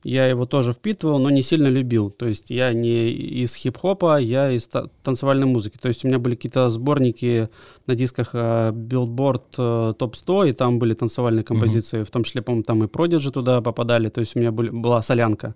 я 0.04 0.28
его 0.28 0.46
тоже 0.46 0.74
впитывал, 0.74 1.20
но 1.20 1.30
не 1.30 1.42
сильно 1.42 1.68
любил. 1.68 2.10
То 2.12 2.28
есть 2.28 2.50
я 2.50 2.72
не 2.72 3.10
из 3.10 3.56
хип-хопа, 3.56 4.20
я 4.20 4.52
из 4.52 4.68
та- 4.68 4.88
танцевальной 5.04 5.48
музыки. 5.48 5.78
То 5.82 5.88
есть 5.88 6.06
у 6.06 6.08
меня 6.08 6.20
были 6.20 6.36
какие-то 6.36 6.70
сборники 6.70 7.50
на 7.88 7.96
дисках 7.96 8.30
э, 8.34 8.72
Billboard 8.72 9.44
э, 9.58 9.94
Top 9.98 10.16
100, 10.16 10.46
и 10.46 10.52
там 10.54 10.80
были 10.80 10.94
танцевальные 10.94 11.44
композиции, 11.44 12.04
в 12.04 12.10
том 12.10 12.24
числе, 12.24 12.42
по-моему, 12.42 12.64
там 12.64 12.84
и 12.84 12.88
Prodigy 12.88 13.32
туда 13.32 13.62
попадали. 13.62 14.10
То 14.10 14.22
есть 14.22 14.36
у 14.36 14.40
меня 14.40 14.52
были, 14.52 14.70
была 14.70 15.02
солянка, 15.02 15.56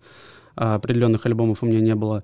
а 0.56 0.76
определенных 0.76 1.26
альбомов 1.26 1.62
у 1.62 1.66
меня 1.66 1.80
не 1.80 1.96
было. 1.96 2.24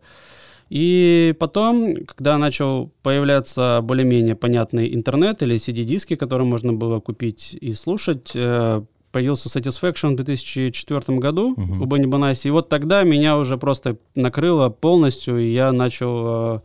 И 0.69 1.33
потом, 1.39 1.95
когда 2.05 2.37
начал 2.37 2.91
появляться 3.01 3.79
более-менее 3.83 4.35
понятный 4.35 4.93
интернет 4.93 5.41
или 5.41 5.55
CD-диски, 5.55 6.15
которые 6.15 6.45
можно 6.47 6.73
было 6.73 6.99
купить 6.99 7.57
и 7.61 7.73
слушать, 7.73 8.31
э, 8.33 8.81
появился 9.11 9.49
Satisfaction 9.49 10.13
в 10.13 10.15
2004 10.17 11.17
году 11.19 11.53
Мгм. 11.57 11.81
у 11.81 11.85
Бенни 11.85 12.05
Банаси. 12.07 12.47
И 12.47 12.51
вот 12.51 12.69
тогда 12.69 13.03
меня 13.03 13.37
уже 13.37 13.57
просто 13.57 13.97
накрыло 14.15 14.69
полностью, 14.69 15.39
и 15.39 15.51
я 15.53 15.71
начал 15.71 16.55
э, 16.55 16.59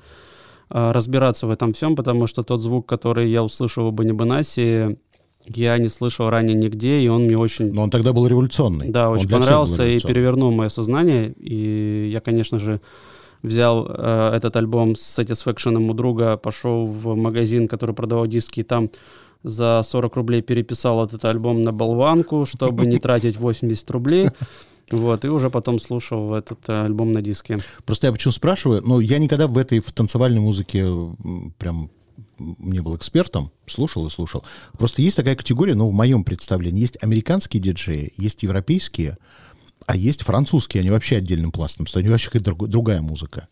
э, 0.71 0.93
разбираться 0.93 1.47
в 1.47 1.51
этом 1.51 1.73
всем, 1.73 1.97
потому 1.97 2.27
что 2.27 2.43
тот 2.43 2.61
звук, 2.63 2.87
который 2.87 3.31
я 3.31 3.43
услышал 3.43 3.87
у 3.87 3.91
Бенни 3.91 4.13
Банаси, 4.13 4.99
я 5.47 5.77
не 5.79 5.89
слышал 5.89 6.31
ранее 6.31 6.55
нигде, 6.57 7.01
и 7.01 7.09
он 7.09 7.25
мне 7.25 7.37
очень 7.37 7.73
Но 7.73 7.83
он 7.83 7.91
тогда 7.91 8.13
был 8.13 8.27
революционный. 8.29 8.89
да, 8.91 9.11
очень 9.11 9.29
понравился 9.29 9.85
и 9.87 9.99
перевернул 9.99 10.53
мое 10.53 10.69
сознание. 10.69 11.33
И 11.33 12.11
я, 12.13 12.21
конечно 12.21 12.59
же, 12.61 12.81
взял 13.43 13.87
э, 13.89 14.33
этот 14.37 14.55
альбом 14.57 14.95
с 14.95 15.19
Satisfaction 15.19 15.77
у 15.91 15.95
друга, 15.95 16.37
пошел 16.37 16.87
в 16.87 17.17
магазин, 17.17 17.67
который 17.67 17.93
продавал 17.95 18.27
диски, 18.29 18.61
и 18.61 18.63
там 18.63 18.89
за 19.43 19.83
40 19.83 20.17
рублей 20.17 20.43
переписал 20.43 21.05
этот 21.05 21.25
альбом 21.25 21.63
на 21.63 21.73
болванку, 21.73 22.47
чтобы 22.47 22.87
не 22.87 22.99
тратить 22.99 23.37
80 23.37 23.91
рублей. 23.91 24.29
Вот, 24.91 25.25
и 25.25 25.29
уже 25.29 25.49
потом 25.49 25.79
слушал 25.79 26.35
этот 26.35 26.69
э, 26.69 26.85
альбом 26.85 27.13
на 27.13 27.23
диске. 27.23 27.57
Просто 27.87 28.09
я 28.09 28.13
почему 28.13 28.33
спрашиваю, 28.33 28.83
но 28.83 29.01
я 29.01 29.19
никогда 29.19 29.47
в 29.47 29.57
этой 29.57 29.81
в 29.81 29.91
танцевальной 29.93 30.41
музыке 30.41 30.85
прям 31.57 31.91
не 32.39 32.81
был 32.81 32.97
экспертом, 32.97 33.51
слушал 33.67 34.07
и 34.07 34.11
слушал. 34.11 34.45
Просто 34.77 35.01
есть 35.01 35.17
такая 35.17 35.37
категория, 35.37 35.75
но 35.75 35.89
в 35.89 35.93
моем 35.93 36.25
представлении 36.25 36.81
есть 36.81 36.99
американские 37.03 37.63
диджеи, 37.63 38.13
есть 38.17 38.43
европейские, 38.43 39.17
а 39.87 39.97
есть 39.97 40.23
французские, 40.23 40.83
они 40.83 40.91
вообще 40.91 41.17
отдельным 41.17 41.53
пластом, 41.53 41.87
что 41.87 41.99
они 41.99 42.09
вообще 42.09 42.27
какая-то 42.27 42.45
друг- 42.45 42.69
другая 42.69 43.01
музыка. 43.01 43.49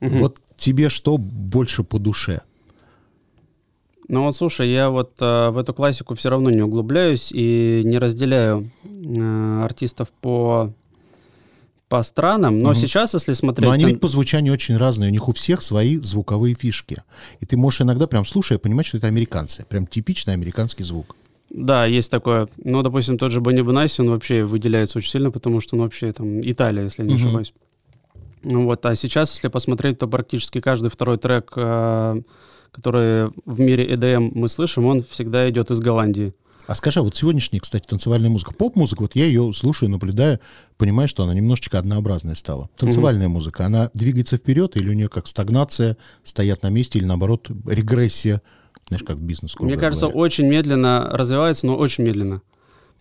Вот 0.00 0.40
тебе 0.56 0.88
что 0.88 1.16
больше 1.16 1.84
по 1.84 1.98
душе? 1.98 2.42
Ну 4.08 4.22
вот, 4.24 4.36
слушай, 4.36 4.68
я 4.68 4.90
вот 4.90 5.12
э, 5.20 5.50
в 5.50 5.58
эту 5.58 5.72
классику 5.72 6.14
все 6.14 6.28
равно 6.30 6.50
не 6.50 6.62
углубляюсь 6.62 7.30
и 7.32 7.82
не 7.84 7.98
разделяю 7.98 8.70
э, 8.84 9.60
артистов 9.64 10.10
по 10.20 10.72
по 11.88 12.02
странам, 12.02 12.58
но 12.58 12.70
Мгм. 12.70 12.74
сейчас, 12.76 13.12
если 13.12 13.34
смотреть... 13.34 13.66
Но 13.66 13.70
они 13.70 13.84
на- 13.84 13.88
ведь 13.90 14.00
по 14.00 14.08
звучанию 14.08 14.54
очень 14.54 14.78
разные, 14.78 15.10
у 15.10 15.12
них 15.12 15.28
у 15.28 15.32
всех 15.34 15.60
свои 15.60 15.98
звуковые 15.98 16.54
фишки. 16.54 17.02
И 17.40 17.44
ты 17.44 17.58
можешь 17.58 17.82
иногда 17.82 18.06
прям 18.06 18.24
слушая 18.24 18.58
понимать, 18.58 18.86
что 18.86 18.96
это 18.96 19.08
американцы. 19.08 19.66
Прям 19.68 19.86
типичный 19.86 20.32
американский 20.32 20.84
звук. 20.84 21.14
Да, 21.50 21.84
есть 21.84 22.10
такое. 22.10 22.48
Ну, 22.64 22.80
допустим, 22.82 23.18
тот 23.18 23.30
же 23.30 23.40
Бенни 23.40 23.60
Бенасси, 23.60 24.00
он 24.00 24.08
вообще 24.08 24.42
выделяется 24.42 24.98
очень 25.00 25.10
сильно, 25.10 25.30
потому 25.30 25.60
что 25.60 25.76
он 25.76 25.82
вообще 25.82 26.10
там 26.12 26.40
Италия, 26.40 26.84
если 26.84 27.02
я 27.02 27.08
не 27.08 27.14
Мгм. 27.14 27.24
ошибаюсь. 27.26 27.52
Ну 28.42 28.64
вот, 28.64 28.86
а 28.86 28.94
сейчас, 28.96 29.34
если 29.34 29.48
посмотреть, 29.48 29.98
то 29.98 30.06
практически 30.08 30.62
каждый 30.62 30.88
второй 30.88 31.18
трек, 31.18 31.52
э, 31.56 32.14
который 32.72 33.30
в 33.46 33.60
мире 33.60 33.86
EDM 33.86 34.32
мы 34.34 34.48
слышим, 34.48 34.86
он 34.86 35.04
всегда 35.04 35.48
идет 35.48 35.70
из 35.70 35.80
Голландии. 35.80 36.34
А 36.66 36.74
скажи, 36.74 37.00
а 37.00 37.02
вот 37.02 37.16
сегодняшняя, 37.16 37.60
кстати, 37.60 37.86
танцевальная 37.86 38.30
музыка, 38.30 38.54
поп-музыка, 38.54 39.02
вот 39.02 39.16
я 39.16 39.26
ее 39.26 39.52
слушаю, 39.52 39.90
наблюдаю, 39.90 40.38
понимаю, 40.78 41.08
что 41.08 41.24
она 41.24 41.34
немножечко 41.34 41.78
однообразная 41.78 42.34
стала. 42.34 42.70
Танцевальная 42.76 43.28
музыка, 43.28 43.66
она 43.66 43.90
двигается 43.94 44.36
вперед 44.36 44.76
или 44.76 44.88
у 44.88 44.92
нее 44.92 45.08
как 45.08 45.26
стагнация, 45.26 45.96
стоят 46.22 46.62
на 46.62 46.68
месте, 46.68 46.98
или 46.98 47.06
наоборот 47.06 47.50
регрессия, 47.66 48.42
знаешь, 48.88 49.02
как 49.04 49.20
бизнес. 49.20 49.54
грубо 49.54 49.70
Мне 49.70 49.78
кажется, 49.78 50.06
говоря. 50.06 50.20
очень 50.20 50.46
медленно 50.46 51.10
развивается, 51.12 51.66
но 51.66 51.76
очень 51.76 52.04
медленно. 52.04 52.42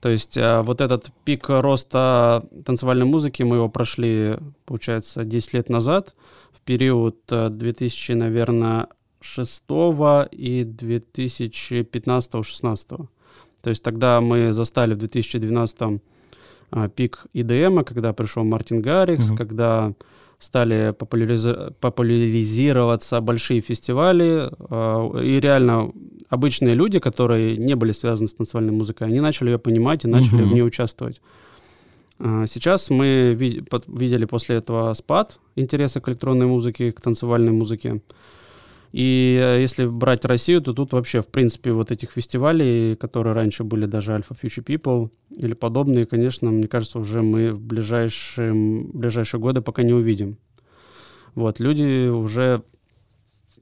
То 0.01 0.09
есть 0.09 0.35
э, 0.35 0.61
вот 0.63 0.81
этот 0.81 1.11
пик 1.23 1.45
роста 1.49 2.43
танцевальной 2.65 3.05
музыки, 3.05 3.43
мы 3.43 3.57
его 3.57 3.69
прошли, 3.69 4.37
получается, 4.65 5.23
10 5.23 5.53
лет 5.53 5.69
назад, 5.69 6.15
в 6.51 6.61
период 6.61 7.17
э, 7.29 7.49
2000, 7.49 8.13
наверное, 8.13 8.87
6 9.21 9.63
и 10.31 10.63
2015-16. 10.63 13.07
То 13.61 13.69
есть 13.69 13.83
тогда 13.83 14.21
мы 14.21 14.51
застали 14.53 14.93
в 14.93 14.97
2012 14.97 16.01
а, 16.73 16.87
пик 16.87 17.25
EDM, 17.33 17.83
когда 17.83 18.13
пришел 18.13 18.43
Мартин 18.43 18.81
Гаррикс, 18.81 19.27
Мгм. 19.29 19.37
когда 19.37 19.93
стали 20.39 20.91
популяризи- 20.93 21.73
популяризироваться 21.79 23.21
большие 23.21 23.61
фестивали, 23.61 24.49
э, 24.69 25.23
и 25.23 25.39
реально 25.39 25.91
обычные 26.29 26.73
люди, 26.75 26.99
которые 26.99 27.57
не 27.57 27.75
были 27.75 27.91
связаны 27.91 28.27
с 28.27 28.33
танцевальной 28.33 28.71
музыкой, 28.73 29.07
они 29.07 29.19
начали 29.19 29.49
ее 29.51 29.59
понимать 29.59 30.05
и 30.05 30.07
начали 30.07 30.41
Мгм. 30.41 30.49
в 30.49 30.53
ней 30.53 30.63
участвовать. 30.63 31.21
А, 32.19 32.45
Сейчас 32.47 32.89
мы 32.89 33.35
ви- 33.37 33.61
под- 33.69 33.85
видели 33.87 34.25
после 34.25 34.55
этого 34.55 34.93
спад 34.93 35.39
интереса 35.57 35.99
к 36.01 36.07
электронной 36.09 36.47
музыке, 36.47 36.91
к 36.91 37.01
танцевальной 37.01 37.51
музыке. 37.51 38.01
И 38.91 39.39
э, 39.41 39.61
если 39.61 39.85
брать 39.85 40.25
Россию, 40.25 40.61
то 40.61 40.73
тут 40.73 40.93
вообще, 40.93 41.21
в 41.21 41.27
принципе, 41.27 41.71
вот 41.71 41.91
этих 41.91 42.11
фестивалей, 42.11 42.95
которые 42.95 43.33
раньше 43.33 43.63
были 43.63 43.85
даже 43.85 44.11
Alpha 44.11 44.37
Future 44.41 44.65
People 44.65 45.09
или 45.29 45.53
подобные, 45.53 46.05
конечно, 46.05 46.51
мне 46.51 46.67
кажется, 46.67 46.99
уже 46.99 47.21
мы 47.21 47.51
в 47.51 47.61
ближайшем, 47.61 48.91
ближайшие 48.91 49.39
годы 49.39 49.61
пока 49.61 49.83
не 49.83 49.93
увидим. 49.93 50.37
Вот, 51.35 51.59
люди 51.61 52.09
уже 52.09 52.63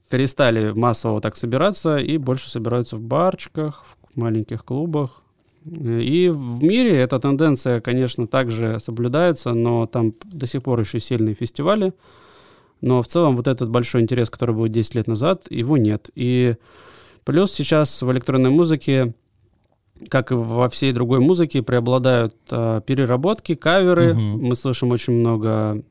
перестали 0.10 0.72
массово 0.72 1.22
так 1.22 1.36
собираться 1.36 1.98
и 1.98 2.18
больше 2.18 2.50
собираются 2.50 2.96
в 2.96 3.02
барчиках, 3.02 3.86
в 4.14 4.18
маленьких 4.20 4.66
клубах. 4.66 5.22
И 5.66 6.32
в 6.34 6.64
мире 6.64 6.98
эта 6.98 7.20
тенденция, 7.20 7.82
конечно, 7.82 8.26
также 8.26 8.80
соблюдается, 8.80 9.54
но 9.54 9.86
там 9.86 10.16
до 10.24 10.48
сих 10.48 10.64
пор 10.64 10.80
еще 10.80 11.00
сильные 11.00 11.36
фестивали. 11.36 11.94
Но 12.82 13.02
в 13.02 13.08
целом 13.08 13.36
вот 13.36 13.48
этот 13.48 13.70
большой 13.70 14.02
интерес, 14.02 14.30
который 14.30 14.56
был 14.56 14.68
10 14.68 14.96
лет 14.96 15.08
назад, 15.08 15.48
его 15.50 15.78
нет. 15.78 16.10
И 16.16 16.56
плюс 17.26 17.52
сейчас 17.52 18.02
в 18.02 18.12
электронной 18.12 18.50
музыке, 18.50 19.14
как 20.10 20.32
и 20.32 20.36
во 20.36 20.70
всей 20.70 20.94
другой 20.94 21.20
музыке, 21.20 21.62
преобладают 21.62 22.36
а, 22.52 22.82
переработки, 22.82 23.56
каверы. 23.56 24.14
Мгм. 24.14 24.48
Мы 24.48 24.56
слышим 24.56 24.92
очень 24.92 25.14
много 25.14 25.84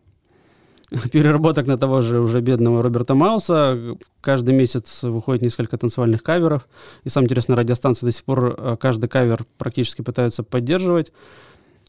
переработок 1.12 1.66
на 1.66 1.76
того 1.76 2.00
же 2.00 2.20
уже 2.20 2.40
бедного 2.40 2.82
Роберта 2.82 3.14
Мауса. 3.14 3.96
Каждый 4.22 4.54
месяц 4.54 5.02
выходит 5.02 5.42
несколько 5.42 5.76
танцевальных 5.76 6.22
каверов. 6.22 6.66
И 7.04 7.10
самое 7.10 7.26
интересное, 7.26 7.56
радиостанции 7.56 8.06
до 8.06 8.12
сих 8.12 8.24
пор 8.24 8.54
э, 8.56 8.76
каждый 8.80 9.08
кавер 9.08 9.44
практически 9.58 10.00
пытаются 10.00 10.42
поддерживать. 10.42 11.12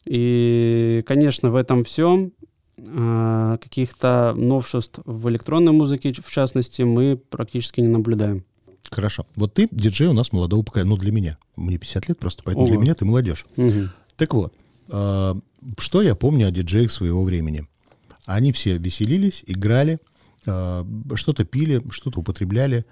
И, 0.04 1.02
конечно, 1.06 1.50
в 1.50 1.56
этом 1.56 1.84
всем 1.84 2.32
э, 2.86 3.58
каких-то 3.62 4.34
новшеств 4.36 5.00
в 5.04 5.28
электронной 5.28 5.72
музыке, 5.72 6.12
в 6.12 6.30
частности, 6.30 6.82
мы 6.82 7.16
практически 7.16 7.80
не 7.80 7.88
наблюдаем. 7.88 8.44
Хорошо. 8.90 9.24
Вот 9.36 9.54
ты 9.54 9.68
диджей 9.70 10.08
у 10.08 10.12
нас 10.12 10.32
молодого 10.32 10.62
поколения, 10.62 10.90
ну 10.90 10.96
для 10.96 11.12
меня. 11.12 11.38
Мне 11.56 11.78
50 11.78 12.08
лет 12.08 12.18
просто, 12.18 12.42
поэтому 12.44 12.64
Ого. 12.64 12.72
для 12.72 12.80
меня 12.80 12.94
ты 12.94 13.04
молодежь. 13.04 13.46
Мгм. 13.56 13.90
Так 14.16 14.34
вот, 14.34 14.52
а, 14.90 15.36
что 15.78 16.02
я 16.02 16.14
помню 16.14 16.48
о 16.48 16.50
диджеях 16.50 16.90
своего 16.90 17.22
времени? 17.22 17.66
Они 18.26 18.52
все 18.52 18.78
веселились, 18.78 19.44
играли, 19.46 19.98
а, 20.46 20.86
что-то 21.14 21.44
пили, 21.44 21.82
что-то 21.90 22.20
употребляли, 22.20 22.84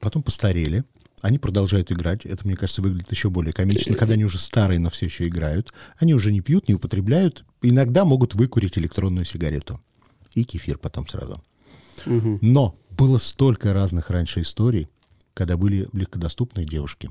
потом 0.00 0.22
постарели. 0.22 0.84
Они 1.22 1.38
продолжают 1.38 1.90
играть. 1.90 2.26
Это, 2.26 2.46
мне 2.46 2.54
кажется, 2.54 2.82
выглядит 2.82 3.10
еще 3.10 3.30
более 3.30 3.52
комично, 3.52 3.94
когда 3.94 4.14
они 4.14 4.24
уже 4.24 4.38
старые, 4.38 4.78
но 4.78 4.90
все 4.90 5.06
еще 5.06 5.26
играют. 5.26 5.72
Они 5.96 6.14
уже 6.14 6.32
не 6.32 6.42
пьют, 6.42 6.68
не 6.68 6.74
употребляют. 6.74 7.44
Иногда 7.62 8.04
могут 8.04 8.34
выкурить 8.34 8.76
электронную 8.76 9.24
сигарету. 9.24 9.80
И 10.34 10.44
кефир 10.44 10.76
потом 10.76 11.08
сразу. 11.08 11.42
Мгм. 12.04 12.38
Но 12.42 12.76
было 12.90 13.18
столько 13.18 13.72
разных 13.72 14.10
раньше 14.10 14.42
историй, 14.42 14.88
когда 15.32 15.56
были 15.56 15.88
легкодоступные 15.92 16.66
девушки. 16.66 17.10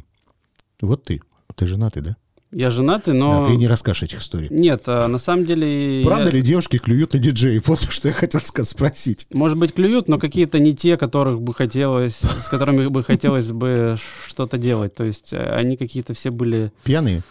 Вот 0.79 1.03
ты. 1.05 1.21
Ты 1.55 1.67
женатый, 1.67 2.03
да? 2.03 2.17
Я 2.53 2.69
женатый, 2.69 3.13
но... 3.13 3.41
Да, 3.41 3.49
ты 3.49 3.55
не 3.55 3.67
расскажешь 3.67 4.03
этих 4.03 4.21
историй. 4.21 4.47
Нет, 4.51 4.83
а, 4.85 5.07
на 5.07 5.17
самом 5.17 5.45
деле... 5.45 6.03
Правда 6.03 6.25
я- 6.25 6.31
ли 6.31 6.41
девушки 6.41 6.77
клюют 6.77 7.13
на 7.13 7.19
диджеев? 7.19 7.67
Вот 7.67 7.81
что 7.89 8.07
я 8.07 8.13
хотел 8.13 8.41
спросить. 8.41 9.27
Может 9.31 9.57
быть, 9.57 9.73
клюют, 9.73 10.07
но 10.07 10.19
какие-то 10.19 10.59
не 10.59 10.73
те, 10.75 10.97
которых 10.97 11.41
бы 11.41 11.53
хотелось, 11.53 12.17
с 12.17 12.47
которыми 12.49 12.85
бы 12.87 13.03
хотелось 13.03 13.51
бы 13.51 13.97
что-то 14.27 14.57
делать. 14.57 14.93
То 14.95 15.03
есть 15.03 15.33
э, 15.33 15.55
они 15.55 15.77
какие-то 15.77 16.13
все 16.13 16.31
были... 16.31 16.71
Пьяные? 16.83 17.23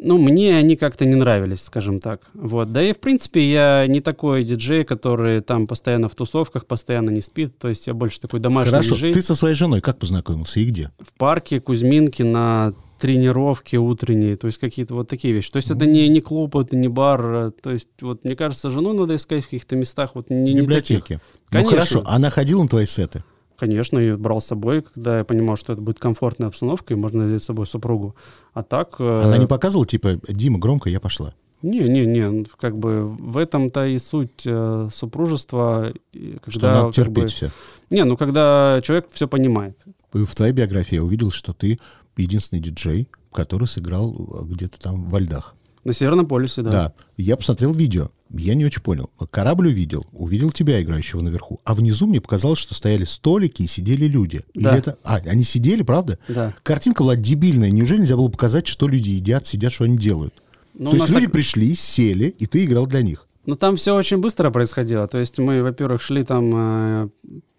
Ну, 0.00 0.18
мне 0.18 0.56
они 0.56 0.76
как-то 0.76 1.04
не 1.04 1.16
нравились, 1.16 1.62
скажем 1.62 1.98
так. 1.98 2.20
Вот. 2.34 2.72
Да 2.72 2.82
и, 2.82 2.92
в 2.92 3.00
принципе, 3.00 3.50
я 3.50 3.84
не 3.88 4.00
такой 4.00 4.44
диджей, 4.44 4.84
который 4.84 5.40
там 5.40 5.66
постоянно 5.66 6.08
в 6.08 6.14
тусовках, 6.14 6.66
постоянно 6.66 7.10
не 7.10 7.20
спит. 7.20 7.58
То 7.58 7.68
есть 7.68 7.86
я 7.86 7.94
больше 7.94 8.20
такой 8.20 8.38
домашний 8.38 8.70
Хорошо. 8.70 8.94
диджей. 8.94 9.12
Ты 9.12 9.22
со 9.22 9.34
своей 9.34 9.56
женой 9.56 9.80
как 9.80 9.98
познакомился 9.98 10.60
и 10.60 10.66
где? 10.66 10.92
В 11.00 11.12
парке 11.18 11.60
Кузьминки 11.60 12.22
на 12.22 12.74
тренировки 12.98 13.76
утренние, 13.76 14.36
то 14.36 14.46
есть 14.46 14.58
какие-то 14.58 14.94
вот 14.94 15.08
такие 15.08 15.32
вещи. 15.34 15.50
То 15.50 15.56
есть 15.58 15.70
это 15.70 15.86
не, 15.86 16.08
не 16.08 16.20
клуб, 16.20 16.56
это 16.56 16.76
не 16.76 16.88
бар, 16.88 17.34
э, 17.34 17.50
то 17.62 17.70
есть 17.70 17.88
вот 18.00 18.24
мне 18.24 18.36
кажется, 18.36 18.70
жену 18.70 18.92
надо 18.92 19.16
искать 19.16 19.42
в 19.42 19.46
каких-то 19.46 19.76
местах 19.76 20.12
вот 20.14 20.30
не, 20.30 20.36
не 20.36 20.46
таких. 20.54 20.62
библиотеке. 20.62 21.20
Ну 21.52 21.64
хорошо, 21.64 22.02
она 22.06 22.30
ходила 22.30 22.62
на 22.62 22.68
твои 22.68 22.86
сеты? 22.86 23.22
Конечно, 23.56 23.98
я 23.98 24.16
брал 24.16 24.40
с 24.40 24.46
собой, 24.46 24.82
когда 24.82 25.18
я 25.18 25.24
понимал, 25.24 25.56
что 25.56 25.72
это 25.72 25.82
будет 25.82 25.98
комфортная 25.98 26.48
обстановка, 26.48 26.94
и 26.94 26.96
можно 26.96 27.24
взять 27.24 27.42
с 27.42 27.46
собой 27.46 27.66
супругу. 27.66 28.14
А 28.54 28.62
так... 28.62 28.96
э, 29.00 29.22
Она 29.24 29.36
не 29.38 29.46
показывала, 29.46 29.86
типа, 29.86 30.20
Дима, 30.28 30.58
громко, 30.58 30.88
я 30.90 31.00
пошла. 31.00 31.34
Не-не-не, 31.62 32.44
как 32.56 32.78
бы 32.78 33.08
в 33.08 33.36
этом-то 33.36 33.86
и 33.86 33.98
суть 33.98 34.42
э, 34.46 34.88
супружества. 34.94 35.92
и 36.12 36.36
Что 36.46 36.60
Когда, 36.60 36.82
надо 36.82 36.92
терпеть 36.92 37.24
бы- 37.24 37.28
все. 37.28 37.50
Не, 37.90 38.04
ну 38.04 38.16
когда 38.16 38.80
человек 38.84 39.08
все 39.12 39.26
понимает. 39.26 39.76
В 40.12 40.34
твоей 40.36 40.52
биографии 40.52 40.94
я 40.96 41.02
увидел, 41.02 41.30
что 41.32 41.52
ты 41.52 41.78
единственный 42.22 42.60
диджей, 42.60 43.08
который 43.32 43.66
сыграл 43.68 44.14
э, 44.14 44.44
где-то 44.52 44.78
там 44.80 45.04
во 45.08 45.20
льдах. 45.20 45.54
На 45.84 45.92
Северном 45.92 46.26
полюсе, 46.26 46.62
да. 46.62 46.68
Да. 46.70 46.92
Я 47.16 47.36
посмотрел 47.36 47.72
видео. 47.72 48.10
Я 48.30 48.54
не 48.54 48.66
очень 48.66 48.82
понял. 48.82 49.08
Корабль 49.30 49.68
увидел, 49.68 50.04
увидел 50.12 50.50
тебя, 50.50 50.82
играющего 50.82 51.22
наверху. 51.22 51.60
А 51.64 51.72
внизу 51.74 52.06
мне 52.06 52.20
показалось, 52.20 52.58
что 52.58 52.74
стояли 52.74 53.04
столики 53.04 53.62
и 53.62 53.66
сидели 53.66 54.06
люди. 54.06 54.42
Или 54.52 54.64
Да. 54.64 54.76
это... 54.76 54.98
А, 55.02 55.16
они 55.24 55.44
сидели, 55.44 55.82
правда? 55.82 56.18
Да. 56.28 56.52
Картинка 56.62 57.04
была 57.04 57.16
дебильная. 57.16 57.70
Неужели 57.70 58.00
нельзя 58.00 58.16
было 58.16 58.28
показать, 58.28 58.66
что 58.66 58.86
люди 58.86 59.08
едят, 59.10 59.46
сидят, 59.46 59.72
что 59.72 59.84
они 59.84 59.96
делают? 59.96 60.34
Ну, 60.74 60.90
То 60.90 60.96
есть 60.98 61.08
люди 61.10 61.26
сак- 61.26 61.30
пришли, 61.30 61.74
сели, 61.74 62.26
и 62.38 62.44
ты 62.46 62.64
играл 62.66 62.86
для 62.86 63.00
них. 63.02 63.26
Ну, 63.46 63.54
там 63.54 63.76
все 63.76 63.94
очень 63.94 64.18
быстро 64.18 64.50
происходило. 64.50 65.08
То 65.08 65.16
есть 65.16 65.38
мы, 65.38 65.62
во-первых, 65.62 66.02
шли 66.02 66.22
там 66.22 66.52
э, 66.54 67.08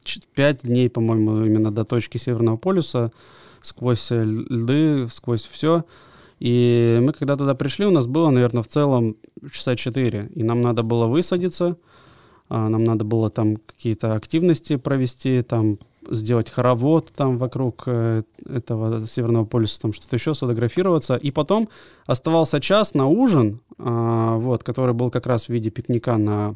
ч- 0.04 0.22
пять 0.36 0.62
дней, 0.64 0.88
по-моему, 0.90 1.44
именно 1.46 1.72
до 1.72 1.84
точки 1.84 2.18
Северного 2.20 2.58
полюса, 2.58 3.12
сквозь 3.62 4.12
э, 4.12 4.24
льды, 4.24 5.08
сквозь 5.12 5.46
все. 5.46 5.84
И 6.40 7.00
мы 7.02 7.12
когда 7.12 7.36
туда 7.36 7.54
пришли, 7.54 7.86
у 7.86 7.92
нас 7.92 8.08
было, 8.08 8.30
наверное, 8.30 8.64
в 8.64 8.68
целом 8.68 9.18
часа 9.52 9.76
4. 9.76 10.32
И 10.36 10.44
нам 10.44 10.62
надо 10.62 10.84
было 10.84 11.08
высадиться, 11.08 11.78
а, 12.48 12.70
нам 12.70 12.84
надо 12.84 13.04
было 13.04 13.30
там 13.30 13.58
какие-то 13.58 14.14
активности 14.14 14.78
провести, 14.78 15.42
там 15.42 15.78
сделать 16.10 16.50
хоровод 16.50 17.12
там 17.16 17.38
вокруг 17.38 17.84
э, 17.86 18.24
этого 18.46 19.06
Северного 19.06 19.46
полюса, 19.46 19.82
там 19.82 19.94
что-то 19.94 20.16
еще, 20.16 20.34
сфотографироваться. 20.34 21.16
И 21.16 21.30
потом 21.30 21.70
оставался 22.06 22.60
час 22.62 22.94
на 22.94 23.08
ужин, 23.08 23.60
а, 23.78 24.38
вот, 24.38 24.64
который 24.64 24.94
был 24.94 25.12
как 25.12 25.28
раз 25.28 25.46
в 25.46 25.50
виде 25.50 25.70
пикника 25.70 26.18
на 26.18 26.56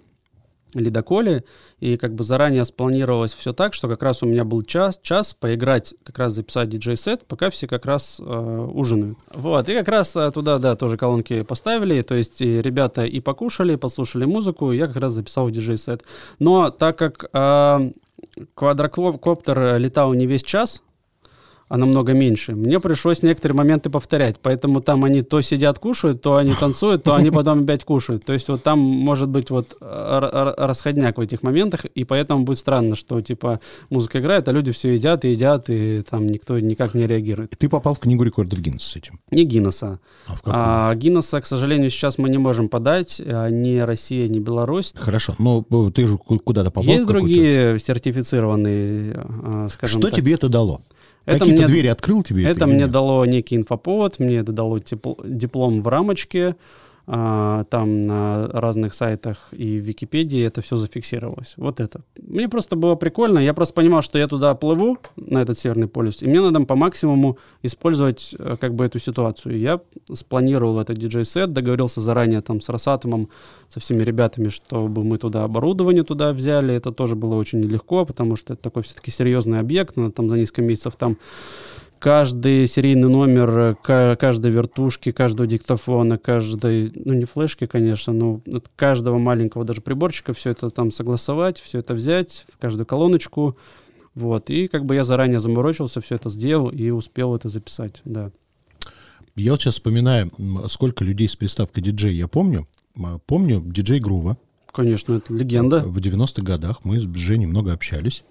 ледоколе, 0.79 1.43
и 1.79 1.97
как 1.97 2.13
бы 2.13 2.23
заранее 2.23 2.65
спланировалось 2.65 3.33
все 3.33 3.53
так, 3.53 3.73
что 3.73 3.87
как 3.87 4.03
раз 4.03 4.23
у 4.23 4.25
меня 4.25 4.43
был 4.43 4.63
час, 4.63 4.99
час 5.01 5.33
поиграть, 5.33 5.93
как 6.03 6.17
раз 6.17 6.33
записать 6.33 6.69
диджей-сет, 6.69 7.25
пока 7.27 7.49
все 7.49 7.67
как 7.67 7.85
раз 7.85 8.19
э, 8.19 8.69
ужинают. 8.73 9.17
Вот, 9.33 9.67
и 9.69 9.73
как 9.73 9.87
раз 9.87 10.15
э, 10.15 10.31
туда, 10.31 10.59
да, 10.59 10.75
тоже 10.75 10.97
колонки 10.97 11.43
поставили, 11.43 12.01
то 12.01 12.15
есть 12.15 12.41
и 12.41 12.61
ребята 12.61 13.03
и 13.03 13.19
покушали, 13.19 13.75
послушали 13.75 14.25
музыку, 14.25 14.71
и 14.71 14.77
я 14.77 14.87
как 14.87 14.97
раз 14.97 15.13
записал 15.13 15.49
диджей-сет. 15.49 16.03
Но 16.39 16.69
так 16.69 16.97
как 16.97 17.25
э, 17.33 17.91
квадрокоптер 18.55 19.77
летал 19.77 20.13
не 20.13 20.25
весь 20.25 20.43
час, 20.43 20.81
а 21.73 21.77
намного 21.77 22.13
меньше. 22.13 22.51
Мне 22.51 22.79
пришлось 22.79 23.23
некоторые 23.23 23.57
моменты 23.57 23.89
повторять, 23.89 24.35
поэтому 24.39 24.79
там 24.79 25.05
они 25.05 25.23
то 25.23 25.41
сидят 25.41 25.79
кушают, 25.79 26.21
то 26.21 26.35
они 26.35 26.53
танцуют, 26.53 27.03
то 27.03 27.15
они 27.15 27.31
потом 27.31 27.63
опять 27.63 27.83
кушают. 27.83 28.23
То 28.23 28.33
есть 28.33 28.47
вот 28.47 28.61
там 28.61 28.77
может 28.77 29.29
быть 29.29 29.49
вот 29.49 29.75
расходняк 29.81 31.17
в 31.17 31.21
этих 31.21 31.41
моментах, 31.41 31.85
и 31.85 32.03
поэтому 32.03 32.43
будет 32.43 32.59
странно, 32.59 32.95
что 32.95 33.21
типа 33.21 33.59
музыка 33.89 34.19
играет, 34.19 34.47
а 34.47 34.51
люди 34.51 34.71
все 34.71 34.93
едят 34.93 35.25
и 35.25 35.31
едят, 35.31 35.65
и 35.69 36.03
там 36.07 36.27
никто 36.27 36.59
никак 36.59 36.93
не 36.93 37.07
реагирует. 37.07 37.55
Ты 37.57 37.67
попал 37.67 37.95
в 37.95 37.99
книгу 37.99 38.21
рекордов 38.21 38.59
Гиннесса 38.59 38.91
с 38.91 38.95
этим? 38.95 39.19
Не 39.31 39.43
Гиннесса. 39.43 39.99
А 40.27 40.35
в 40.35 40.43
какую? 40.43 40.53
А, 40.55 40.93
Гиннесса, 40.93 41.41
к 41.41 41.47
сожалению, 41.47 41.89
сейчас 41.89 42.19
мы 42.19 42.29
не 42.29 42.37
можем 42.37 42.69
подать, 42.69 43.19
а, 43.19 43.47
ни 43.47 43.79
Россия, 43.79 44.27
ни 44.27 44.37
Беларусь. 44.37 44.93
Хорошо, 44.95 45.33
но 45.39 45.65
э, 45.71 45.91
ты 45.91 46.05
же 46.05 46.17
куда-то 46.17 46.69
попал 46.69 46.83
Есть 46.83 47.07
другие 47.07 47.79
сертифицированные, 47.79 49.13
скажем 49.71 49.99
Что 49.99 50.09
так. 50.09 50.15
тебе 50.15 50.35
это 50.35 50.49
дало? 50.49 50.83
Это 51.25 51.39
Какие-то 51.39 51.61
мне- 51.63 51.67
двери 51.67 51.87
открыл 51.87 52.21
тебе? 52.23 52.43
Это 52.43 52.65
или 52.65 52.73
мне 52.73 52.87
дало 52.87 53.25
некий 53.25 53.55
инфоповод, 53.55 54.19
мне 54.19 54.37
это 54.37 54.51
дало 54.51 54.79
тепл- 54.79 55.19
диплом 55.23 55.81
в 55.81 55.87
рамочке, 55.87 56.55
а, 57.05 57.65
там 57.65 58.07
на 58.07 58.47
разных 58.47 58.93
сайтах 58.93 59.49
и 59.51 59.77
в 59.77 59.83
Википедии 59.83 60.41
это 60.41 60.61
все 60.61 60.77
зафиксировалось. 60.77 61.53
Вот 61.57 61.81
это. 61.81 62.01
Мне 62.17 62.47
просто 62.47 62.77
было 62.77 62.95
прикольно. 62.95 63.39
Я 63.39 63.53
просто 63.53 63.73
понимал, 63.73 64.01
что 64.01 64.17
я 64.17 64.27
туда 64.27 64.55
плыву, 64.55 64.97
на 65.17 65.41
этот 65.41 65.59
Северный 65.59 65.87
полюс, 65.87 66.21
и 66.21 66.27
мне 66.27 66.39
надо 66.39 66.65
по 66.65 66.75
максимуму 66.75 67.37
использовать 67.61 68.33
э, 68.39 68.55
как 68.59 68.73
бы 68.73 68.85
эту 68.85 68.99
ситуацию. 68.99 69.59
Я 69.59 69.81
спланировал 70.13 70.79
этот 70.79 70.97
диджей-сет, 70.97 71.51
договорился 71.51 71.99
заранее 71.99 72.41
там 72.41 72.61
с 72.61 72.69
Росатомом, 72.69 73.29
со 73.67 73.81
всеми 73.81 74.03
ребятами, 74.03 74.47
чтобы 74.47 75.03
мы 75.03 75.17
туда 75.17 75.43
оборудование 75.43 76.03
туда 76.03 76.31
взяли. 76.31 76.73
Это 76.73 76.91
тоже 76.91 77.15
было 77.15 77.35
очень 77.35 77.59
нелегко, 77.59 78.05
потому 78.05 78.37
что 78.37 78.53
это 78.53 78.61
такой 78.61 78.83
все-таки 78.83 79.11
серьезный 79.11 79.59
объект, 79.59 79.97
надо 79.97 80.11
там 80.11 80.29
за 80.29 80.37
несколько 80.37 80.61
месяцев 80.61 80.95
там 80.95 81.17
каждый 82.03 82.67
серийный 82.67 83.07
номер 83.07 83.57
э, 83.57 83.75
ка- 83.81 84.17
каждой 84.19 84.51
вертушки, 84.51 85.13
каждого 85.13 85.47
диктофона, 85.47 86.17
каждой, 86.17 86.91
ну 86.95 87.13
не 87.13 87.23
флешки, 87.23 87.65
конечно, 87.65 88.11
но 88.11 88.41
от 88.51 88.69
каждого 88.75 89.19
маленького 89.19 89.63
даже 89.63 89.79
приборчика 89.79 90.33
все 90.33 90.49
это 90.49 90.69
там 90.69 90.91
согласовать, 90.91 91.61
все 91.61 91.79
это 91.79 91.93
взять 91.93 92.45
в 92.53 92.57
каждую 92.57 92.85
колоночку, 92.85 93.57
вот, 94.15 94.49
и 94.49 94.67
как 94.67 94.83
бы 94.83 94.95
я 94.95 95.05
заранее 95.05 95.39
заморочился, 95.39 96.01
все 96.01 96.15
это 96.15 96.27
сделал 96.27 96.67
и 96.67 96.89
успел 96.89 97.35
это 97.35 97.47
записать, 97.47 98.01
да. 98.03 98.31
Я 99.37 99.51
вот 99.51 99.61
сейчас 99.61 99.75
вспоминаю, 99.75 100.29
сколько 100.67 101.05
людей 101.05 101.29
с 101.29 101.37
приставкой 101.37 101.83
диджей 101.83 102.13
я 102.15 102.27
помню. 102.27 102.67
Помню 103.27 103.63
диджей 103.65 103.99
Грува. 104.01 104.37
Конечно, 104.73 105.13
это 105.13 105.33
легенда. 105.33 105.79
В 105.79 105.97
90-х 105.99 106.43
годах 106.43 106.83
мы 106.83 106.99
с 106.99 107.03
Женей 107.15 107.45
много 107.45 107.71
общались. 107.71 108.25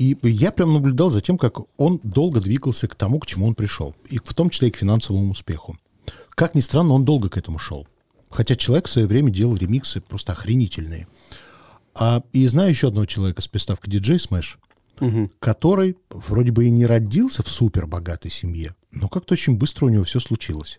И 0.00 0.16
я 0.22 0.50
прям 0.50 0.72
наблюдал 0.72 1.10
за 1.10 1.20
тем, 1.20 1.36
как 1.36 1.60
он 1.76 2.00
долго 2.02 2.40
двигался 2.40 2.88
к 2.88 2.94
тому, 2.94 3.18
к 3.18 3.26
чему 3.26 3.46
он 3.46 3.54
пришел. 3.54 3.94
И 4.08 4.18
в 4.18 4.32
том 4.32 4.48
числе 4.48 4.68
и 4.68 4.70
к 4.70 4.78
финансовому 4.78 5.30
успеху. 5.30 5.76
Как 6.30 6.54
ни 6.54 6.60
странно, 6.60 6.94
он 6.94 7.04
долго 7.04 7.28
к 7.28 7.36
этому 7.36 7.58
шел. 7.58 7.86
Хотя 8.30 8.56
человек 8.56 8.86
в 8.86 8.90
свое 8.90 9.06
время 9.06 9.30
делал 9.30 9.56
ремиксы 9.56 10.00
просто 10.00 10.32
охренительные. 10.32 11.06
А, 11.94 12.22
и 12.32 12.46
знаю 12.46 12.70
еще 12.70 12.88
одного 12.88 13.04
человека 13.04 13.42
с 13.42 13.48
приставкой 13.48 13.92
DJ 13.92 14.16
Smash, 14.16 14.56
Мгм. 15.00 15.30
который 15.38 15.98
вроде 16.08 16.50
бы 16.50 16.64
и 16.64 16.70
не 16.70 16.86
родился 16.86 17.42
в 17.42 17.50
супер 17.50 17.86
богатой 17.86 18.30
семье, 18.30 18.74
но 18.92 19.06
как-то 19.08 19.34
очень 19.34 19.58
быстро 19.58 19.84
у 19.84 19.88
него 19.90 20.04
все 20.04 20.18
случилось. 20.18 20.78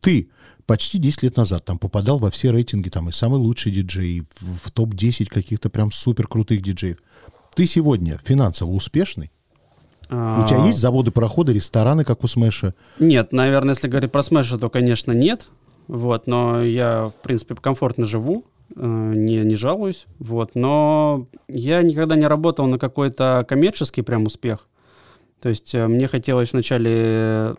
Ты 0.00 0.28
почти 0.66 0.98
10 0.98 1.22
лет 1.22 1.36
назад 1.36 1.64
там 1.64 1.78
попадал 1.78 2.18
во 2.18 2.30
все 2.30 2.50
рейтинги, 2.50 2.88
там 2.88 3.08
и 3.08 3.12
самый 3.12 3.38
лучший 3.38 3.70
диджей, 3.70 4.24
в, 4.40 4.66
в 4.66 4.70
топ-10 4.72 5.26
каких-то 5.26 5.70
прям 5.70 5.92
супер 5.92 6.26
крутых 6.26 6.62
диджеев. 6.62 6.98
Ты 7.56 7.64
сегодня 7.64 8.20
финансово 8.22 8.70
успешный? 8.72 9.32
У 10.08 10.44
тебя 10.46 10.62
А, 10.62 10.66
есть 10.66 10.78
заводы, 10.78 11.10
пароходы, 11.10 11.54
рестораны, 11.54 12.04
как 12.04 12.22
у 12.22 12.28
Смэша? 12.28 12.74
Нет, 13.00 13.32
наверное, 13.32 13.74
если 13.74 13.88
говорить 13.88 14.12
про 14.12 14.20
Smash, 14.20 14.58
то, 14.58 14.68
конечно, 14.68 15.12
нет. 15.12 15.46
Вот, 15.88 16.26
но 16.26 16.62
я, 16.62 17.06
в 17.06 17.22
принципе, 17.22 17.54
комфортно 17.54 18.04
живу, 18.04 18.44
э, 18.74 19.12
не, 19.14 19.38
не 19.38 19.54
жалуюсь. 19.56 20.04
Вот, 20.18 20.54
но 20.54 21.28
я 21.48 21.82
никогда 21.82 22.14
не 22.14 22.26
работал 22.26 22.66
на 22.66 22.78
какой-то 22.78 23.46
коммерческий 23.48 24.02
прям 24.02 24.26
успех. 24.26 24.68
То 25.40 25.48
есть 25.48 25.74
э, 25.74 25.86
мне 25.86 26.08
хотелось 26.08 26.52
вначале 26.52 26.92
э, 26.94 27.54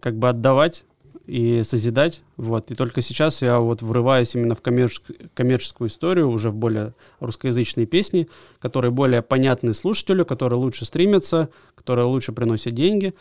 как 0.00 0.18
бы 0.18 0.28
отдавать 0.28 0.84
и 1.26 1.62
созидать, 1.64 2.22
вот, 2.36 2.70
и 2.70 2.74
только 2.74 3.00
сейчас 3.00 3.42
я 3.42 3.58
вот 3.58 3.82
врываюсь 3.82 4.34
именно 4.34 4.54
в 4.54 4.60
коммерческ- 4.60 5.30
коммерческую 5.34 5.88
историю, 5.88 6.28
уже 6.28 6.50
в 6.50 6.56
более 6.56 6.94
русскоязычные 7.20 7.86
песни, 7.86 8.28
которые 8.60 8.90
более 8.90 9.22
понятны 9.22 9.72
слушателю, 9.74 10.26
которые 10.26 10.58
лучше 10.58 10.84
стримятся, 10.84 11.48
которые 11.74 12.04
лучше 12.04 12.32
приносят 12.32 12.74
деньги, 12.74 13.14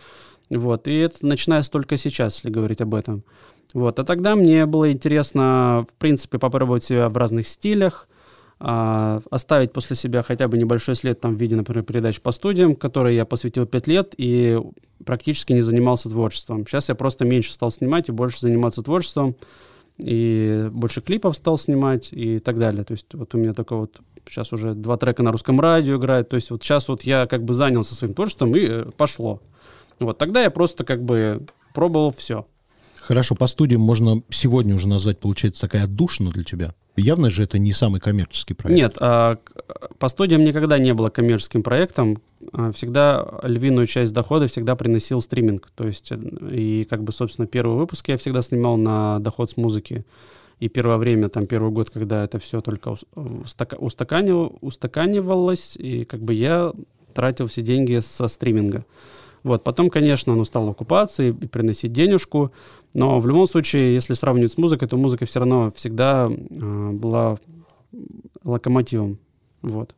вот, 0.50 0.88
и 0.88 0.96
это 0.98 1.26
начинается 1.26 1.72
только 1.72 1.98
сейчас, 1.98 2.36
если 2.36 2.50
говорить 2.50 2.82
об 2.82 2.94
этом. 2.94 3.24
Вот, 3.74 3.98
а 4.00 4.04
тогда 4.04 4.36
мне 4.36 4.66
было 4.66 4.92
интересно, 4.92 5.88
в 5.89 6.00
принципе, 6.00 6.38
попробовать 6.38 6.84
себя 6.84 7.10
в 7.10 7.18
разных 7.18 7.48
стилях, 7.48 8.08
оставить 8.65 9.73
после 9.73 9.97
себя 9.97 10.23
хотя 10.23 10.47
бы 10.47 10.58
небольшой 10.58 10.95
след 10.95 11.19
там 11.19 11.36
в 11.36 11.39
виде, 11.41 11.56
например, 11.56 11.84
передач 11.84 12.21
по 12.21 12.32
студиям, 12.32 12.76
которые 12.76 13.17
я 13.17 13.26
посвятил 13.26 13.65
5 13.65 13.88
лет 13.88 14.13
и 14.17 14.58
практически 15.06 15.52
не 15.52 15.60
занимался 15.60 16.10
творчеством. 16.10 16.65
Сейчас 16.65 16.88
я 16.88 16.95
просто 16.95 17.26
меньше 17.26 17.52
стал 17.52 17.71
снимать 17.71 18.08
и 18.08 18.13
больше 18.13 18.39
заниматься 18.39 18.82
творчеством, 18.82 19.36
и 19.97 20.69
больше 20.71 21.02
клипов 21.02 21.36
стал 21.36 21.58
снимать 21.58 22.13
и 22.13 22.39
так 22.39 22.58
далее. 22.58 22.86
То 22.86 22.93
есть 22.93 23.13
вот 23.13 23.36
у 23.36 23.38
меня 23.38 23.54
только 23.54 23.76
вот 23.76 23.99
сейчас 24.30 24.54
уже 24.54 24.73
два 24.73 24.95
трека 24.95 25.23
на 25.23 25.34
русском 25.34 25.60
радио 25.60 25.97
играют. 25.97 26.30
То 26.30 26.38
есть 26.38 26.49
вот 26.49 26.63
сейчас 26.63 26.88
вот 26.88 27.04
я 27.04 27.28
как 27.28 27.43
бы 27.43 27.54
занялся 27.54 27.95
своим 27.95 28.13
творчеством 28.13 28.56
и 28.56 28.62
э, 28.62 28.86
пошло. 28.95 29.41
Вот 29.99 30.17
тогда 30.17 30.41
я 30.41 30.49
просто 30.49 30.86
как 30.86 31.04
бы 31.04 31.45
пробовал 31.73 32.13
все. 32.13 32.47
Хорошо, 33.02 33.36
по 33.36 33.47
студиям 33.47 33.82
можно 33.82 34.23
сегодня 34.30 34.73
уже 34.73 34.88
назвать, 34.88 35.19
получается, 35.19 35.62
такая 35.62 35.84
отдушина 35.84 36.32
для 36.32 36.45
тебя. 36.45 36.73
Явно 36.96 37.30
же 37.32 37.44
это 37.44 37.58
не 37.58 37.74
самый 37.74 38.00
коммерческий 38.00 38.54
проект. 38.54 38.78
Нет, 38.78 38.98
а, 39.00 39.40
по 39.98 40.08
студиям 40.08 40.44
никогда 40.44 40.78
не 40.78 40.94
было 40.94 41.10
коммерческим 41.10 41.64
проектом. 41.64 42.22
А, 42.52 42.72
Всегда 42.72 43.40
львиную 43.44 43.88
часть 43.88 44.14
дохода 44.14 44.48
всегда 44.48 44.76
приносил 44.76 45.22
стриминг. 45.22 45.72
То 45.76 45.88
есть, 45.88 46.12
э, 46.12 46.18
и 46.52 46.86
как 46.88 47.04
бы, 47.04 47.12
собственно, 47.12 47.48
первый 47.48 47.78
выпуск 47.78 48.08
я 48.10 48.18
всегда 48.18 48.42
снимал 48.42 48.78
на 48.78 49.20
доход 49.20 49.50
с 49.50 49.58
музыки. 49.58 50.06
И 50.60 50.70
первое 50.70 50.98
время, 50.98 51.30
там, 51.30 51.48
первый 51.48 51.72
год, 51.72 51.90
когда 51.90 52.24
это 52.24 52.38
все 52.38 52.62
только 52.62 52.90
ус- 52.90 53.06
устака- 53.16 53.78
устаканив- 53.78 54.58
устаканивалось, 54.62 55.76
и 55.78 56.06
как 56.06 56.22
бы 56.22 56.34
я 56.36 56.74
тратил 57.14 57.48
все 57.48 57.62
деньги 57.64 58.00
со 58.00 58.28
стриминга. 58.28 58.86
Вот, 59.44 59.64
потом, 59.64 59.90
конечно, 59.90 60.34
оно 60.34 60.46
стало 60.46 60.72
окупаться 60.72 61.24
и, 61.24 61.32
приносить 61.32 61.92
денежку, 61.92 62.52
но 62.94 63.20
в 63.20 63.28
любом 63.28 63.48
случае, 63.48 63.94
если 63.94 64.14
сравнивать 64.14 64.54
с 64.54 64.58
музыкой, 64.58 64.88
то 64.88 64.98
музыка 64.98 65.26
все 65.26 65.40
равно 65.40 65.72
всегда 65.76 66.30
э, 66.30 66.90
была 66.92 67.38
локомотивом. 68.44 69.20
Вот. 69.62 69.96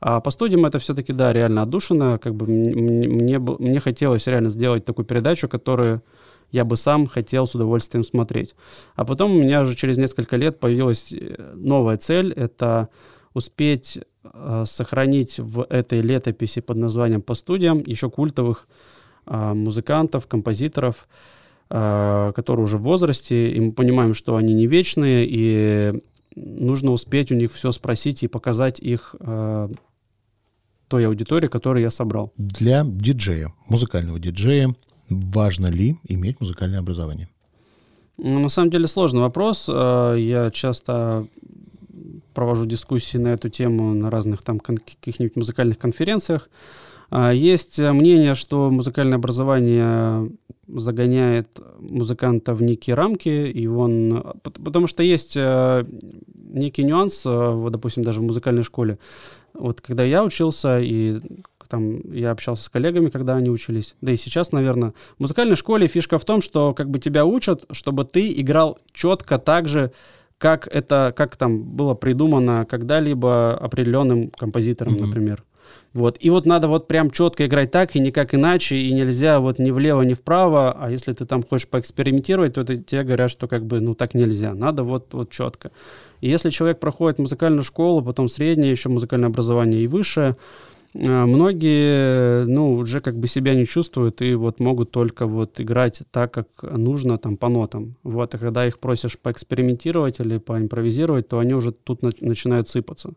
А 0.00 0.20
по 0.20 0.30
студиям 0.30 0.66
это 0.66 0.78
все-таки, 0.78 1.12
да, 1.12 1.32
реально 1.32 1.62
отдушина. 1.62 2.18
Как 2.18 2.34
бы 2.34 2.46
мне, 2.46 3.38
бы- 3.38 3.56
мне 3.58 3.80
хотелось 3.80 4.26
реально 4.26 4.50
сделать 4.50 4.84
такую 4.84 5.04
передачу, 5.06 5.48
которую 5.48 6.02
я 6.52 6.64
бы 6.64 6.76
сам 6.76 7.06
хотел 7.06 7.46
с 7.46 7.54
удовольствием 7.54 8.04
смотреть. 8.04 8.54
А 8.94 9.04
потом 9.04 9.32
у 9.32 9.42
меня 9.42 9.62
уже 9.62 9.74
через 9.74 9.98
несколько 9.98 10.36
лет 10.36 10.60
появилась 10.60 11.12
э, 11.12 11.54
новая 11.54 11.96
цель. 11.96 12.32
Это 12.32 12.88
успеть 13.34 13.98
сохранить 14.64 15.38
в 15.38 15.66
этой 15.68 16.00
летописи 16.00 16.60
под 16.60 16.76
названием 16.76 17.22
«По 17.22 17.34
студиям» 17.34 17.82
еще 17.86 18.10
культовых 18.10 18.68
э, 19.26 19.54
музыкантов, 19.54 20.26
композиторов, 20.26 21.08
э, 21.70 22.32
которые 22.34 22.64
уже 22.64 22.78
в 22.78 22.82
возрасте, 22.82 23.50
и 23.50 23.60
мы 23.60 23.72
понимаем, 23.72 24.14
что 24.14 24.36
они 24.36 24.54
не 24.54 24.66
вечные, 24.66 25.26
и 25.28 26.00
нужно 26.36 26.92
успеть 26.92 27.32
у 27.32 27.34
них 27.34 27.52
все 27.52 27.72
спросить 27.72 28.22
и 28.22 28.28
показать 28.28 28.78
их 28.80 29.14
э, 29.20 29.68
той 30.88 31.06
аудитории, 31.06 31.48
которую 31.48 31.82
я 31.82 31.90
собрал. 31.90 32.32
Для 32.36 32.84
диджея, 32.84 33.52
музыкального 33.68 34.18
диджея, 34.18 34.74
важно 35.08 35.66
ли 35.66 35.96
иметь 36.08 36.40
музыкальное 36.40 36.78
образование? 36.78 37.28
Ну, 38.18 38.40
на 38.40 38.48
самом 38.48 38.70
деле 38.70 38.86
сложный 38.86 39.20
вопрос. 39.20 39.66
Э, 39.68 40.16
я 40.18 40.50
часто 40.50 41.26
провожу 42.36 42.66
дискуссии 42.66 43.16
на 43.16 43.28
эту 43.28 43.48
тему 43.48 43.94
на 43.94 44.10
разных 44.10 44.42
там 44.42 44.60
каких-нибудь 44.60 45.36
музыкальных 45.36 45.78
конференциях. 45.78 46.50
А, 47.10 47.32
есть 47.32 47.78
мнение, 47.78 48.34
что 48.34 48.70
музыкальное 48.70 49.16
образование 49.16 50.30
загоняет 50.68 51.48
музыканта 51.78 52.52
в 52.52 52.60
некие 52.62 52.94
рамки, 52.94 53.28
и 53.28 53.66
он... 53.66 54.34
Потому 54.42 54.86
что 54.86 55.02
есть 55.02 55.34
э, 55.36 55.84
некий 56.34 56.84
нюанс, 56.84 57.24
э, 57.24 57.30
вот, 57.30 57.72
допустим, 57.72 58.02
даже 58.02 58.20
в 58.20 58.24
музыкальной 58.24 58.64
школе. 58.64 58.98
Вот 59.54 59.80
когда 59.80 60.02
я 60.02 60.22
учился, 60.22 60.78
и 60.80 61.20
там 61.68 62.00
я 62.12 62.32
общался 62.32 62.64
с 62.64 62.68
коллегами, 62.68 63.08
когда 63.08 63.36
они 63.36 63.48
учились, 63.48 63.94
да 64.02 64.12
и 64.12 64.16
сейчас, 64.16 64.52
наверное, 64.52 64.92
в 65.16 65.20
музыкальной 65.20 65.56
школе 65.56 65.88
фишка 65.88 66.18
в 66.18 66.24
том, 66.24 66.42
что 66.42 66.74
как 66.74 66.90
бы 66.90 66.98
тебя 66.98 67.24
учат, 67.24 67.64
чтобы 67.70 68.04
ты 68.04 68.32
играл 68.40 68.78
четко 68.92 69.38
так 69.38 69.68
же, 69.68 69.92
как 70.38 70.68
это, 70.68 71.12
как 71.16 71.36
там 71.36 71.62
было 71.62 71.94
придумано 71.94 72.66
когда-либо 72.66 73.56
определенным 73.56 74.30
композитором, 74.30 74.94
mm-hmm. 74.94 75.06
например. 75.06 75.44
Вот. 75.92 76.18
И 76.20 76.28
вот 76.28 76.44
надо 76.44 76.68
вот 76.68 76.88
прям 76.88 77.10
четко 77.10 77.46
играть 77.46 77.70
так 77.70 77.96
и 77.96 78.00
никак 78.00 78.34
иначе, 78.34 78.76
и 78.76 78.92
нельзя 78.92 79.40
вот 79.40 79.58
ни 79.58 79.70
влево, 79.70 80.02
ни 80.02 80.12
вправо, 80.12 80.76
а 80.78 80.90
если 80.90 81.12
ты 81.12 81.24
там 81.24 81.42
хочешь 81.42 81.68
поэкспериментировать, 81.68 82.54
то 82.54 82.60
это, 82.60 82.76
тебе 82.76 83.02
говорят, 83.02 83.30
что 83.30 83.48
как 83.48 83.64
бы, 83.64 83.80
ну, 83.80 83.94
так 83.94 84.14
нельзя, 84.14 84.54
надо 84.54 84.84
вот, 84.84 85.14
вот 85.14 85.30
четко. 85.30 85.70
И 86.20 86.28
если 86.28 86.50
человек 86.50 86.80
проходит 86.80 87.18
музыкальную 87.18 87.64
школу, 87.64 88.02
потом 88.02 88.28
среднее 88.28 88.70
еще 88.70 88.90
музыкальное 88.90 89.30
образование 89.30 89.82
и 89.82 89.86
высшее, 89.86 90.36
многие, 90.98 92.44
ну, 92.44 92.74
уже 92.74 93.00
как 93.00 93.18
бы 93.18 93.28
себя 93.28 93.54
не 93.54 93.66
чувствуют 93.66 94.22
и 94.22 94.34
вот 94.34 94.60
могут 94.60 94.90
только 94.90 95.26
вот 95.26 95.60
играть 95.60 96.02
так, 96.10 96.32
как 96.32 96.48
нужно 96.62 97.18
там 97.18 97.36
по 97.36 97.48
нотам. 97.48 97.96
Вот, 98.02 98.34
и 98.34 98.38
когда 98.38 98.66
их 98.66 98.78
просишь 98.78 99.18
поэкспериментировать 99.18 100.20
или 100.20 100.38
поимпровизировать, 100.38 101.28
то 101.28 101.38
они 101.38 101.54
уже 101.54 101.72
тут 101.72 102.02
на- 102.02 102.12
начинают 102.20 102.68
сыпаться. 102.68 103.14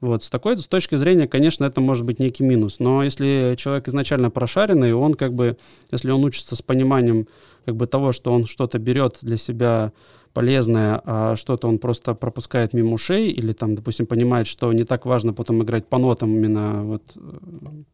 Вот, 0.00 0.22
с 0.22 0.30
такой 0.30 0.58
с 0.58 0.66
точки 0.66 0.96
зрения, 0.96 1.26
конечно, 1.26 1.64
это 1.64 1.80
может 1.80 2.04
быть 2.04 2.18
некий 2.18 2.44
минус. 2.44 2.78
Но 2.78 3.02
если 3.02 3.54
человек 3.56 3.88
изначально 3.88 4.30
прошаренный, 4.30 4.92
он 4.92 5.14
как 5.14 5.32
бы, 5.32 5.56
если 5.90 6.10
он 6.10 6.24
учится 6.24 6.56
с 6.56 6.62
пониманием 6.62 7.26
как 7.64 7.76
бы 7.76 7.86
того, 7.86 8.12
что 8.12 8.32
он 8.32 8.46
что-то 8.46 8.78
берет 8.78 9.18
для 9.22 9.38
себя 9.38 9.92
полезное, 10.34 11.00
а 11.04 11.36
что-то 11.36 11.68
он 11.68 11.78
просто 11.78 12.14
пропускает 12.14 12.74
мимо 12.74 12.94
ушей, 12.94 13.30
или 13.30 13.52
там, 13.52 13.74
допустим, 13.74 14.06
понимает, 14.06 14.46
что 14.46 14.72
не 14.72 14.84
так 14.84 15.06
важно 15.06 15.32
потом 15.32 15.62
играть 15.62 15.86
по 15.86 15.96
нотам 15.98 16.34
именно 16.34 16.84
вот 16.84 17.02
э, 17.16 17.20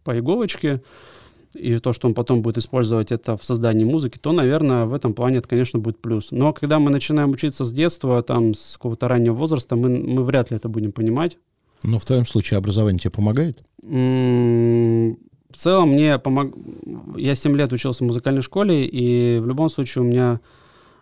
по 0.02 0.18
иголочке, 0.18 0.82
и 1.54 1.78
то, 1.78 1.92
что 1.92 2.08
он 2.08 2.14
потом 2.14 2.42
будет 2.42 2.58
использовать 2.58 3.12
это 3.12 3.36
в 3.36 3.44
создании 3.44 3.84
музыки, 3.84 4.18
то, 4.18 4.32
наверное, 4.32 4.86
в 4.86 4.94
этом 4.94 5.14
плане 5.14 5.38
это, 5.38 5.48
конечно, 5.48 5.78
будет 5.78 6.00
плюс. 6.00 6.30
Но 6.30 6.52
когда 6.52 6.78
мы 6.78 6.90
начинаем 6.90 7.30
учиться 7.30 7.64
с 7.64 7.72
детства, 7.72 8.22
там, 8.22 8.54
с 8.54 8.76
какого-то 8.76 9.08
раннего 9.08 9.34
возраста, 9.34 9.76
мы, 9.76 9.88
мы 9.98 10.24
вряд 10.24 10.50
ли 10.50 10.56
это 10.56 10.68
будем 10.68 10.92
понимать. 10.92 11.38
Но 11.82 11.98
в 11.98 12.04
твоем 12.04 12.24
случае 12.26 12.58
образование 12.58 13.00
тебе 13.00 13.10
помогает? 13.10 13.62
В 13.82 15.56
целом 15.56 15.90
мне 15.90 16.18
помог... 16.18 16.54
Я 17.16 17.34
7 17.34 17.56
лет 17.56 17.72
учился 17.72 18.04
в 18.04 18.06
музыкальной 18.06 18.42
школе, 18.42 18.86
и 18.86 19.40
в 19.40 19.46
любом 19.46 19.68
случае 19.70 20.04
у 20.04 20.06
меня 20.06 20.40
э, 20.40 20.59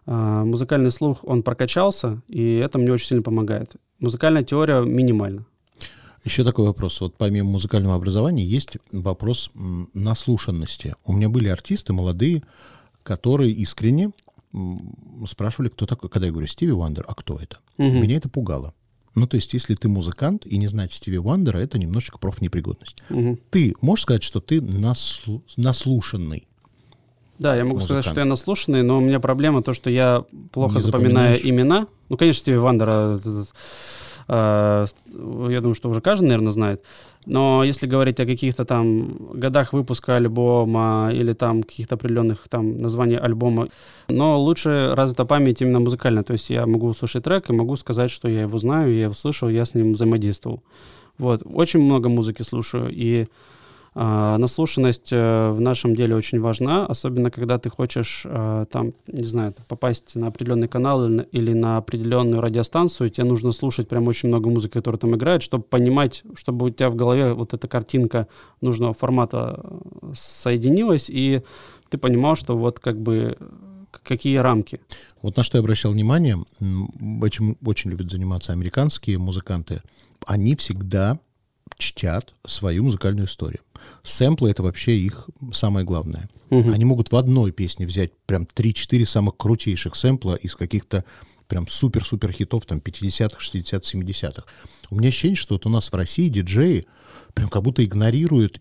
музыкальный 0.09 0.91
слух, 0.91 1.19
он 1.23 1.43
прокачался, 1.43 2.23
и 2.29 2.55
это 2.55 2.79
мне 2.79 2.93
очень 2.93 3.09
сильно 3.09 3.23
помогает. 3.23 3.73
Музыкальная 4.01 4.43
теория 4.43 4.81
минимальна. 4.83 5.45
Еще 6.25 6.45
такой 6.45 6.67
вопрос. 6.67 7.01
Вот 7.01 7.17
помимо 7.17 7.51
музыкального 7.51 7.95
образования 7.95 8.45
есть 8.45 8.79
вопрос 8.91 9.51
наслушанности. 9.95 10.95
У 11.05 11.13
меня 11.13 11.29
были 11.29 11.49
артисты 11.49 11.93
молодые, 11.93 12.43
которые 13.03 13.53
искренне 13.53 14.11
спрашивали, 15.29 15.69
кто 15.69 15.87
такой. 15.87 16.11
Когда 16.11 16.27
я 16.27 16.33
говорю 16.33 16.49
Стиви 16.49 16.73
Вандер, 16.73 17.05
а 17.07 17.15
кто 17.15 17.39
это? 17.39 17.59
Угу. 17.77 17.89
Меня 17.89 18.17
это 18.17 18.29
пугало. 18.29 18.75
Ну, 19.15 19.27
то 19.27 19.37
есть, 19.37 19.53
если 19.53 19.75
ты 19.75 19.89
музыкант 19.89 20.47
и 20.47 20.59
не 20.59 20.69
знать 20.69 20.93
Стиви 20.93 21.19
Вандера, 21.19 21.59
это 21.59 21.79
немножечко 21.79 22.19
профнепригодность. 22.19 22.97
Угу. 23.11 23.39
Ты 23.51 23.75
можешь 23.81 24.05
сказать, 24.05 24.23
что 24.23 24.41
ты 24.41 24.59
наслу- 24.59 25.43
наслушанный? 25.57 26.48
Да, 27.39 27.55
я 27.55 27.65
могу 27.65 27.77
музыкант. 27.77 28.03
сказать, 28.03 28.05
что 28.05 28.21
я 28.21 28.27
наслушанный, 28.27 28.83
но 28.83 28.99
у 28.99 29.01
меня 29.01 29.21
проблема 29.21 29.63
то, 29.63 29.75
что 29.75 29.91
я 29.91 30.25
плохо 30.53 30.77
не 30.77 30.83
запоминаю 30.83 31.39
имена. 31.49 31.87
Ну, 32.09 32.17
конечно, 32.17 32.41
Стиви 32.41 32.59
Вандера 32.59 33.19
Э, 34.29 34.87
я 35.49 35.61
думаю, 35.61 35.75
что 35.75 35.89
уже 35.89 36.01
каждый, 36.01 36.25
наверное, 36.25 36.53
знает. 36.53 36.85
Но 37.27 37.65
если 37.65 37.87
говорить 37.87 38.21
о 38.21 38.27
каких-то 38.27 38.65
там 38.65 39.17
годах 39.33 39.73
выпуска 39.73 40.17
альбома 40.17 41.11
или 41.13 41.33
там 41.33 41.63
каких-то 41.63 41.97
определенных 41.97 42.49
там 42.49 42.79
названий 42.79 43.17
альбома, 43.17 43.69
но 44.09 44.41
лучше 44.41 44.93
развита 44.95 45.25
память 45.25 45.61
именно 45.61 45.81
музыкальная. 45.81 46.23
То 46.23 46.35
есть 46.35 46.51
я 46.51 46.67
могу 46.67 46.89
услышать 46.89 47.25
трек 47.25 47.51
и 47.51 47.53
могу 47.53 47.77
сказать, 47.77 48.11
что 48.11 48.29
я 48.29 48.43
его 48.43 48.59
знаю, 48.59 48.95
я 48.95 49.05
его 49.05 49.15
слышал, 49.15 49.49
я 49.49 49.65
с 49.65 49.75
ним 49.75 49.95
взаимодействовал. 49.95 50.63
Вот. 51.19 51.43
Очень 51.45 51.81
много 51.81 52.09
музыки 52.09 52.43
слушаю, 52.43 52.91
и 52.91 53.27
наслушанность 54.01 55.09
э, 55.11 55.51
в 55.51 55.61
нашем 55.61 55.97
деле 55.97 56.15
очень 56.15 56.39
важна, 56.39 56.87
особенно 56.87 57.33
когда 57.33 57.59
ты 57.59 57.69
хочешь 57.69 58.23
э, 58.25 58.67
там, 58.71 58.93
не 59.09 59.25
знаю, 59.25 59.55
попасть 59.67 60.15
на 60.15 60.29
определенный 60.29 60.69
канал 60.69 61.05
или 61.09 61.53
на 61.53 61.79
определенную 61.79 62.41
радиостанцию, 62.41 63.11
тебе 63.11 63.27
нужно 63.27 63.51
слушать 63.51 63.89
прям 63.89 64.07
очень 64.07 64.29
много 64.29 64.51
музыки, 64.51 64.75
которая 64.75 65.01
там 65.01 65.17
играет, 65.17 65.43
чтобы 65.43 65.65
понимать, 65.65 66.23
чтобы 66.37 66.67
у 66.67 66.71
тебя 66.71 66.91
в 66.91 66.95
голове 66.95 67.33
вот 67.33 67.55
эта 67.55 67.67
картинка 67.67 68.29
нужного 68.61 68.95
формата 68.95 69.61
э, 69.65 70.13
соединилась, 70.15 71.11
и 71.11 71.43
ты 71.89 71.99
понимал, 71.99 72.37
что 72.37 72.57
вот 72.57 72.79
как 72.79 73.01
бы 73.01 73.37
какие 74.05 74.37
рамки. 74.37 74.81
Вот 75.23 75.37
на 75.37 75.43
что 75.43 75.59
я 75.59 75.61
обращал 75.61 75.91
внимание, 75.91 76.39
очень, 77.21 77.57
очень 77.65 77.91
любят 77.91 78.11
заниматься 78.11 78.53
американские 78.53 79.19
музыканты, 79.19 79.83
они 80.25 80.55
всегда 80.55 81.19
чтят 81.79 82.35
свою 82.47 82.85
музыкальную 82.85 83.27
историю. 83.27 83.61
Сэмплы— 84.03 84.51
это 84.51 84.63
вообще 84.63 84.99
их 84.99 85.29
самое 85.53 85.87
главное. 85.87 86.29
Угу. 86.51 86.73
Они 86.73 86.85
могут 86.85 87.13
в 87.13 87.17
одной 87.17 87.53
песне 87.53 87.87
взять 87.87 88.13
прям 88.27 88.43
3-4 88.43 89.07
самых 89.07 89.37
крутейших 89.37 89.95
сэмпла 89.95 90.35
из 90.35 90.57
каких-то 90.57 91.05
прям 91.47 91.67
супер-супер 91.67 92.33
хитов 92.33 92.67
там 92.67 92.79
50-х, 92.79 93.39
60-х, 93.41 93.79
70-х. 93.79 94.45
У 94.91 94.97
меня 94.97 95.09
ощущение, 95.09 95.37
что 95.37 95.55
вот 95.55 95.67
у 95.67 95.71
нас 95.71 95.91
в 95.91 95.95
России 95.95 96.29
диджеи 96.29 96.87
прям 97.35 97.49
как 97.49 97.63
будто 97.63 97.85
игнорируют 97.85 98.61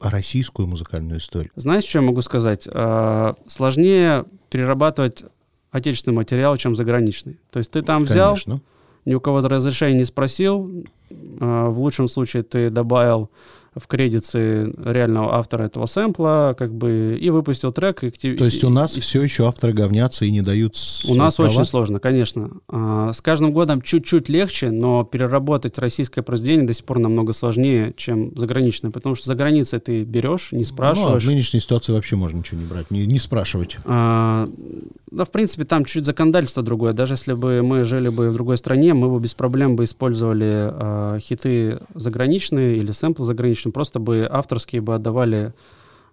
российскую 0.00 0.68
музыкальную 0.68 1.18
историю. 1.18 1.50
Знаешь, 1.56 1.84
что 1.84 1.98
я 1.98 2.02
могу 2.02 2.22
сказать? 2.22 2.68
А, 2.70 3.34
сложнее 3.48 4.24
перерабатывать 4.50 5.24
отечественный 5.70 6.16
материал, 6.16 6.56
чем 6.56 6.76
заграничный. 6.76 7.40
То 7.50 7.58
есть 7.58 7.72
ты 7.72 7.82
там 7.82 8.04
взял, 8.04 8.34
Конечно. 8.34 8.60
ни 9.04 9.14
у 9.14 9.20
кого 9.20 9.40
разрешения 9.40 9.98
не 9.98 10.04
спросил, 10.04 10.84
в 11.10 11.78
лучшем 11.78 12.08
случае 12.08 12.42
ты 12.42 12.70
добавил 12.70 13.30
в 13.78 13.86
кредиты 13.86 14.72
реального 14.84 15.36
автора 15.36 15.64
этого 15.64 15.86
сэмпла, 15.86 16.54
как 16.58 16.74
бы, 16.74 17.18
и 17.20 17.30
выпустил 17.30 17.72
трек. 17.72 18.02
И, 18.04 18.10
То 18.10 18.44
есть 18.44 18.64
у 18.64 18.70
нас 18.70 18.96
и, 18.96 19.00
все 19.00 19.22
еще 19.22 19.46
авторы 19.46 19.72
говнятся 19.72 20.24
и 20.24 20.30
не 20.30 20.42
дают 20.42 20.76
У 21.08 21.14
нас 21.14 21.36
права? 21.36 21.50
очень 21.50 21.64
сложно, 21.64 22.00
конечно. 22.00 22.50
А, 22.68 23.12
с 23.12 23.20
каждым 23.20 23.52
годом 23.52 23.82
чуть-чуть 23.82 24.28
легче, 24.28 24.70
но 24.70 25.04
переработать 25.04 25.78
российское 25.78 26.22
произведение 26.22 26.66
до 26.66 26.72
сих 26.72 26.84
пор 26.84 26.98
намного 26.98 27.32
сложнее, 27.32 27.94
чем 27.96 28.36
заграничное, 28.36 28.90
потому 28.90 29.14
что 29.14 29.26
за 29.26 29.34
границей 29.34 29.80
ты 29.80 30.02
берешь, 30.02 30.52
не 30.52 30.64
спрашиваешь. 30.64 31.10
Ну, 31.10 31.16
а 31.16 31.20
в 31.20 31.26
нынешней 31.26 31.60
ситуации 31.60 31.92
вообще 31.92 32.16
можно 32.16 32.38
ничего 32.38 32.60
не 32.60 32.66
брать, 32.66 32.90
не, 32.90 33.06
не 33.06 33.18
спрашивать. 33.18 33.76
А, 33.84 34.48
да, 35.10 35.24
в 35.24 35.30
принципе, 35.30 35.64
там 35.64 35.84
чуть 35.84 36.04
законодательство 36.04 36.62
другое. 36.62 36.92
Даже 36.92 37.14
если 37.14 37.32
бы 37.32 37.62
мы 37.62 37.84
жили 37.84 38.08
бы 38.08 38.30
в 38.30 38.34
другой 38.34 38.56
стране, 38.56 38.94
мы 38.94 39.08
бы 39.10 39.20
без 39.20 39.34
проблем 39.34 39.76
бы 39.76 39.84
использовали 39.84 40.70
э, 40.70 41.18
хиты 41.20 41.80
заграничные 41.94 42.76
или 42.76 42.90
сэмплы 42.90 43.24
заграничные, 43.24 43.67
просто 43.72 43.98
бы 43.98 44.26
авторские 44.30 44.80
бы 44.80 44.94
отдавали 44.94 45.46
э, 45.46 45.50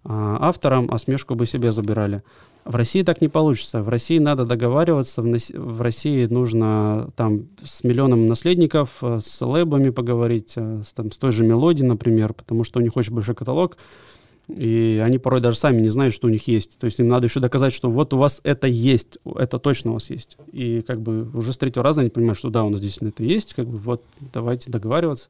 авторам, 0.04 0.88
а 0.91 0.98
смешку 0.98 1.36
бы 1.36 1.46
себе 1.46 1.72
забирали. 1.72 2.24
В 2.65 2.76
России 2.76 3.04
так 3.04 3.22
не 3.22 3.28
получится. 3.28 3.84
В 3.84 3.89
России 3.89 4.18
надо 4.18 4.44
договариваться, 4.44 5.22
в, 5.22 5.82
России 5.82 6.26
нужно 6.26 7.12
там 7.15 7.48
с 7.63 7.84
миллионом 7.84 8.26
наследников, 8.26 9.02
с 9.02 9.41
лейблами 9.41 9.91
поговорить, 9.91 10.54
с, 10.58 10.91
там, 10.96 11.12
с 11.12 11.18
той 11.18 11.32
же 11.32 11.44
мелодией, 11.44 11.88
например, 11.88 12.34
потому 12.34 12.63
что 12.63 12.80
у 12.80 12.82
них 12.82 12.98
очень 12.98 13.13
большой 13.13 13.36
каталог. 13.36 13.78
И 14.48 15.02
они 15.04 15.18
порой 15.18 15.41
даже 15.41 15.58
сами 15.58 15.82
не 15.82 15.89
знают, 15.89 16.13
что 16.13 16.28
у 16.28 16.30
них 16.30 16.48
есть. 16.48 16.78
То 16.78 16.86
есть 16.86 17.00
им 17.00 17.08
надо 17.08 17.26
еще 17.26 17.39
доказать, 17.39 17.74
что 17.74 17.89
вот 17.89 18.13
у 18.13 18.18
вас 18.18 18.41
это 18.44 18.68
есть, 18.68 19.18
это 19.36 19.58
точно 19.58 19.91
у 19.91 19.94
вас 19.96 20.10
есть. 20.10 20.38
И 20.52 20.82
как 20.82 21.02
бы 21.02 21.30
уже 21.34 21.52
с 21.52 21.58
третьего 21.58 21.84
раза 21.84 22.02
они 22.02 22.10
понимают, 22.10 22.38
что 22.38 22.50
да, 22.50 22.63
у 22.63 22.70
нас 22.70 22.80
действительно 22.80 23.10
это 23.10 23.24
есть, 23.24 23.54
как 23.54 23.68
бы 23.68 23.78
вот 23.78 24.04
давайте 24.34 24.72
договариваться. 24.72 25.30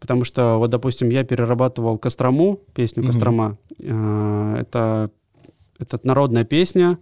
Потому 0.00 0.24
что, 0.24 0.58
вот, 0.58 0.70
допустим, 0.70 1.08
я 1.08 1.24
перерабатывал 1.24 1.98
Кострому, 1.98 2.60
песню 2.74 3.04
Кострома. 3.04 3.58
Mm-hmm. 3.78 4.60
Это, 4.60 5.10
это 5.78 6.00
народная 6.04 6.44
песня, 6.44 6.98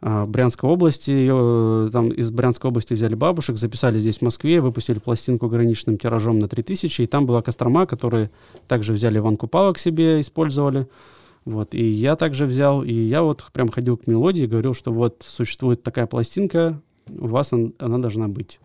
а, 0.00 0.26
Брянской 0.26 0.68
области. 0.68 1.10
Ее, 1.10 1.88
там 1.92 2.08
из 2.08 2.30
Брянской 2.30 2.70
области 2.70 2.94
взяли 2.94 3.14
бабушек, 3.14 3.56
записали 3.56 3.98
здесь 3.98 4.18
в 4.18 4.22
Москве, 4.22 4.60
выпустили 4.60 4.98
пластинку 4.98 5.46
ограниченным 5.46 5.96
тиражом 5.96 6.38
на 6.38 6.48
3000, 6.48 7.02
и 7.02 7.06
там 7.06 7.24
была 7.26 7.40
Кострома, 7.42 7.86
которые 7.86 8.30
также 8.66 8.92
взяли 8.92 9.18
Иван 9.18 9.36
Купала 9.36 9.72
к 9.72 9.78
себе, 9.78 10.20
использовали. 10.20 10.88
Вот, 11.44 11.74
и 11.74 11.84
я 11.84 12.16
также 12.16 12.46
взял, 12.46 12.82
и 12.82 12.92
я 12.92 13.22
вот 13.22 13.44
прям 13.52 13.68
ходил 13.68 13.96
к 13.96 14.06
мелодии, 14.06 14.46
говорил, 14.46 14.74
что 14.74 14.92
вот 14.92 15.24
существует 15.26 15.82
такая 15.82 16.06
пластинка, 16.06 16.80
у 17.08 17.26
вас 17.28 17.52
он, 17.52 17.74
она 17.78 17.98
должна 17.98 18.28
быть. 18.28 18.60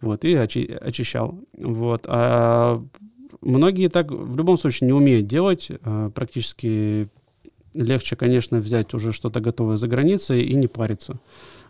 Вот, 0.00 0.24
и 0.24 0.36
очи, 0.38 0.78
очищал. 0.80 1.38
Вот, 1.58 2.04
а 2.06 2.82
многие 3.40 3.88
так 3.88 4.10
в 4.10 4.36
любом 4.36 4.56
случае 4.56 4.86
не 4.86 4.92
умеют 4.92 5.26
делать, 5.26 5.70
а, 5.82 6.10
практически 6.10 7.08
легче, 7.74 8.16
конечно, 8.16 8.58
взять 8.58 8.94
уже 8.94 9.12
что-то 9.12 9.40
готовое 9.40 9.76
за 9.76 9.88
границей 9.88 10.42
и 10.42 10.54
не 10.54 10.66
париться. 10.66 11.20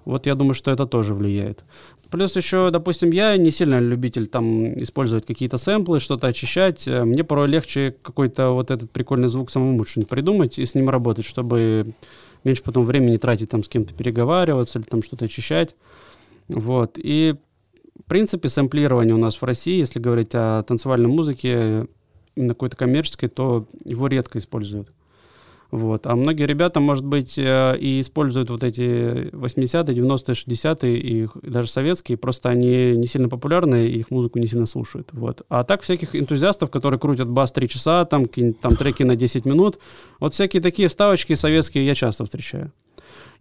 Вот 0.04 0.26
я 0.26 0.34
думаю, 0.34 0.54
что 0.54 0.70
это 0.70 0.86
тоже 0.86 1.14
влияет. 1.14 1.64
Плюс 2.10 2.34
еще, 2.34 2.70
допустим, 2.70 3.10
я 3.10 3.36
не 3.36 3.50
сильно 3.50 3.78
любитель 3.78 4.26
там 4.26 4.82
использовать 4.82 5.26
какие-то 5.26 5.58
сэмплы, 5.58 6.00
что-то 6.00 6.26
очищать. 6.26 6.88
Э, 6.88 7.04
мне 7.04 7.22
порой 7.22 7.48
легче 7.48 7.94
какой-то 8.02 8.50
вот 8.50 8.70
этот 8.70 8.90
прикольный 8.90 9.28
звук 9.28 9.50
самому 9.50 9.84
что-нибудь 9.84 10.08
придумать 10.08 10.58
и 10.58 10.64
с 10.64 10.74
ним 10.74 10.88
работать, 10.88 11.24
чтобы 11.24 11.94
меньше 12.42 12.62
потом 12.62 12.84
времени 12.84 13.16
тратить 13.16 13.50
там 13.50 13.62
с 13.62 13.68
кем-то 13.68 13.94
переговариваться 13.94 14.78
или 14.78 14.86
там 14.86 15.02
что-то 15.02 15.26
очищать. 15.26 15.76
Вот. 16.48 16.94
И 16.96 17.36
в 18.00 18.08
принципе 18.08 18.48
сэмплирование 18.48 19.14
у 19.14 19.18
нас 19.18 19.36
в 19.36 19.44
России, 19.44 19.78
если 19.78 20.00
говорить 20.00 20.30
о 20.34 20.62
танцевальной 20.62 21.08
музыке, 21.08 21.86
именно 22.36 22.54
какой-то 22.54 22.76
коммерческой, 22.76 23.28
то 23.28 23.66
его 23.84 24.06
редко 24.06 24.38
используют. 24.38 24.92
Вот. 25.70 26.06
А 26.06 26.16
многие 26.16 26.46
ребята, 26.46 26.80
может 26.80 27.04
быть, 27.04 27.38
э, 27.38 27.76
и 27.78 28.00
используют 28.00 28.50
вот 28.50 28.64
эти 28.64 29.30
80-е, 29.30 29.96
90-е, 29.96 30.34
60-е 30.34 30.98
и 30.98 31.28
даже 31.42 31.68
советские, 31.68 32.18
просто 32.18 32.48
они 32.48 32.96
не 32.96 33.06
сильно 33.06 33.28
популярны, 33.28 33.86
и 33.86 34.00
их 34.00 34.10
музыку 34.10 34.40
не 34.40 34.48
сильно 34.48 34.66
слушают. 34.66 35.10
Вот. 35.12 35.42
А 35.48 35.62
так 35.62 35.82
всяких 35.82 36.16
энтузиастов, 36.16 36.70
которые 36.70 36.98
крутят 36.98 37.28
бас 37.28 37.52
3 37.52 37.68
часа, 37.68 38.04
там, 38.04 38.26
там 38.26 38.74
треки 38.74 39.04
на 39.04 39.14
10 39.14 39.44
минут, 39.46 39.78
вот 40.18 40.34
всякие 40.34 40.60
такие 40.60 40.88
вставочки 40.88 41.34
советские 41.34 41.86
я 41.86 41.94
часто 41.94 42.24
встречаю. 42.24 42.72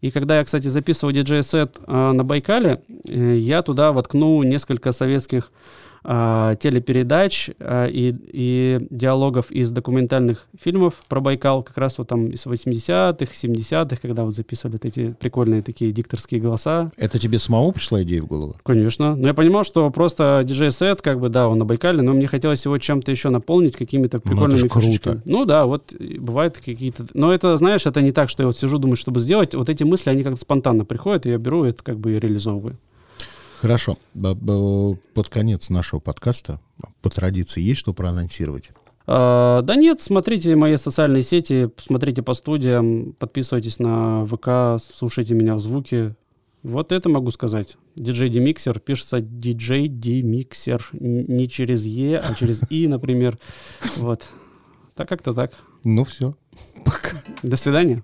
И 0.02 0.12
когда 0.12 0.38
я, 0.38 0.44
кстати, 0.44 0.68
записывал 0.68 1.12
диджей-сет 1.12 1.78
э, 1.86 2.12
на 2.12 2.24
Байкале, 2.24 2.82
э, 3.08 3.36
я 3.38 3.62
туда 3.62 3.92
воткнул 3.92 4.42
несколько 4.44 4.92
советских 4.92 5.52
э, 6.04 6.56
телепередач 6.60 7.50
э, 7.60 7.90
и, 7.90 8.16
и 8.32 8.78
диалогов 8.90 9.52
из 9.52 9.72
документальных 9.72 10.48
фильмов 10.60 10.96
про 11.08 11.20
Байкал, 11.20 11.64
как 11.64 11.78
раз 11.78 11.98
вот 11.98 12.08
там 12.08 12.28
из 12.28 12.46
80-х, 12.46 13.32
70-х, 13.34 13.98
когда 14.02 14.24
вот 14.24 14.34
записывали 14.34 14.74
вот 14.74 14.86
эти 14.86 15.16
прикольные 15.20 15.62
такие 15.62 15.92
дикторские 15.92 16.42
голоса. 16.42 16.92
Это 16.98 17.20
тебе 17.20 17.40
самому 17.40 17.72
пришла 17.72 18.04
идея 18.04 18.22
в 18.22 18.28
голову? 18.28 18.56
Конечно. 18.64 19.16
Но 19.16 19.28
я 19.28 19.34
понимал, 19.34 19.64
что 19.64 19.90
просто 19.92 20.44
диджей-сет, 20.46 21.02
как 21.02 21.20
бы, 21.20 21.30
да, 21.30 21.48
он 21.48 21.60
на 21.60 21.66
Байкале, 21.66 22.02
но 22.02 22.14
мне 22.14 22.28
хотелось 22.28 22.64
его 22.66 22.78
чем-то 22.78 23.12
еще 23.12 23.30
наполнить, 23.30 23.76
какими-то 23.76 24.22
ну, 24.24 24.32
прикольными 24.32 24.62
ну, 24.62 24.70
круто. 24.70 25.22
Ну 25.26 25.46
да, 25.46 25.66
вот 25.66 25.94
бывают 26.20 26.58
какие-то... 26.58 27.06
Но 27.14 27.34
это, 27.34 27.56
знаешь, 27.58 27.86
это 27.86 28.02
не 28.02 28.12
так, 28.12 28.30
что 28.30 28.44
я 28.44 28.48
вот 28.48 28.58
сижу, 28.58 28.78
думаю, 28.78 28.96
чтобы 28.96 29.20
сделать. 29.20 29.56
Вот 29.56 29.70
эти 29.70 29.84
мысли, 29.84 30.10
они 30.10 30.24
как-то 30.24 30.40
спонтанно 30.40 30.86
приходят, 30.86 31.26
и 31.26 31.30
я 31.30 31.38
беру 31.38 31.64
это 31.64 31.84
как 31.84 31.98
бы 31.98 32.16
и 32.16 32.20
реализовываю. 32.20 32.78
Хорошо. 33.62 33.98
Под 34.14 35.30
конец 35.30 35.70
нашего 35.70 36.00
подкаста 36.00 36.60
по 37.02 37.10
традиции 37.10 37.62
есть 37.62 37.80
что 37.80 37.94
проанонсировать? 37.94 38.70
А, 39.06 39.62
да 39.64 39.76
нет, 39.76 40.02
смотрите 40.02 40.56
мои 40.56 40.78
социальные 40.78 41.24
сети, 41.24 41.70
смотрите 41.78 42.22
по 42.22 42.34
студиям, 42.34 43.14
подписывайтесь 43.20 43.80
на 43.80 44.26
ВК, 44.26 44.82
слушайте 44.82 45.34
меня 45.34 45.56
в 45.56 45.60
звуке. 45.60 46.16
Вот 46.62 46.92
это 46.92 47.10
могу 47.10 47.32
сказать. 47.32 47.78
DJ 47.98 48.30
Demixer 48.30 48.80
пишется 48.80 49.18
DJ 49.18 49.88
Demixer. 49.88 50.82
Не 50.92 51.50
через 51.50 51.86
Е, 51.86 52.20
а 52.20 52.34
через 52.36 52.62
И, 52.70 52.88
например. 52.88 53.38
Вот. 53.98 54.28
Так 54.96 55.10
как-то 55.10 55.34
так. 55.34 55.54
Ну 55.84 56.04
все. 56.04 56.36
Пока. 56.86 57.18
До 57.44 57.56
свидания. 57.56 58.04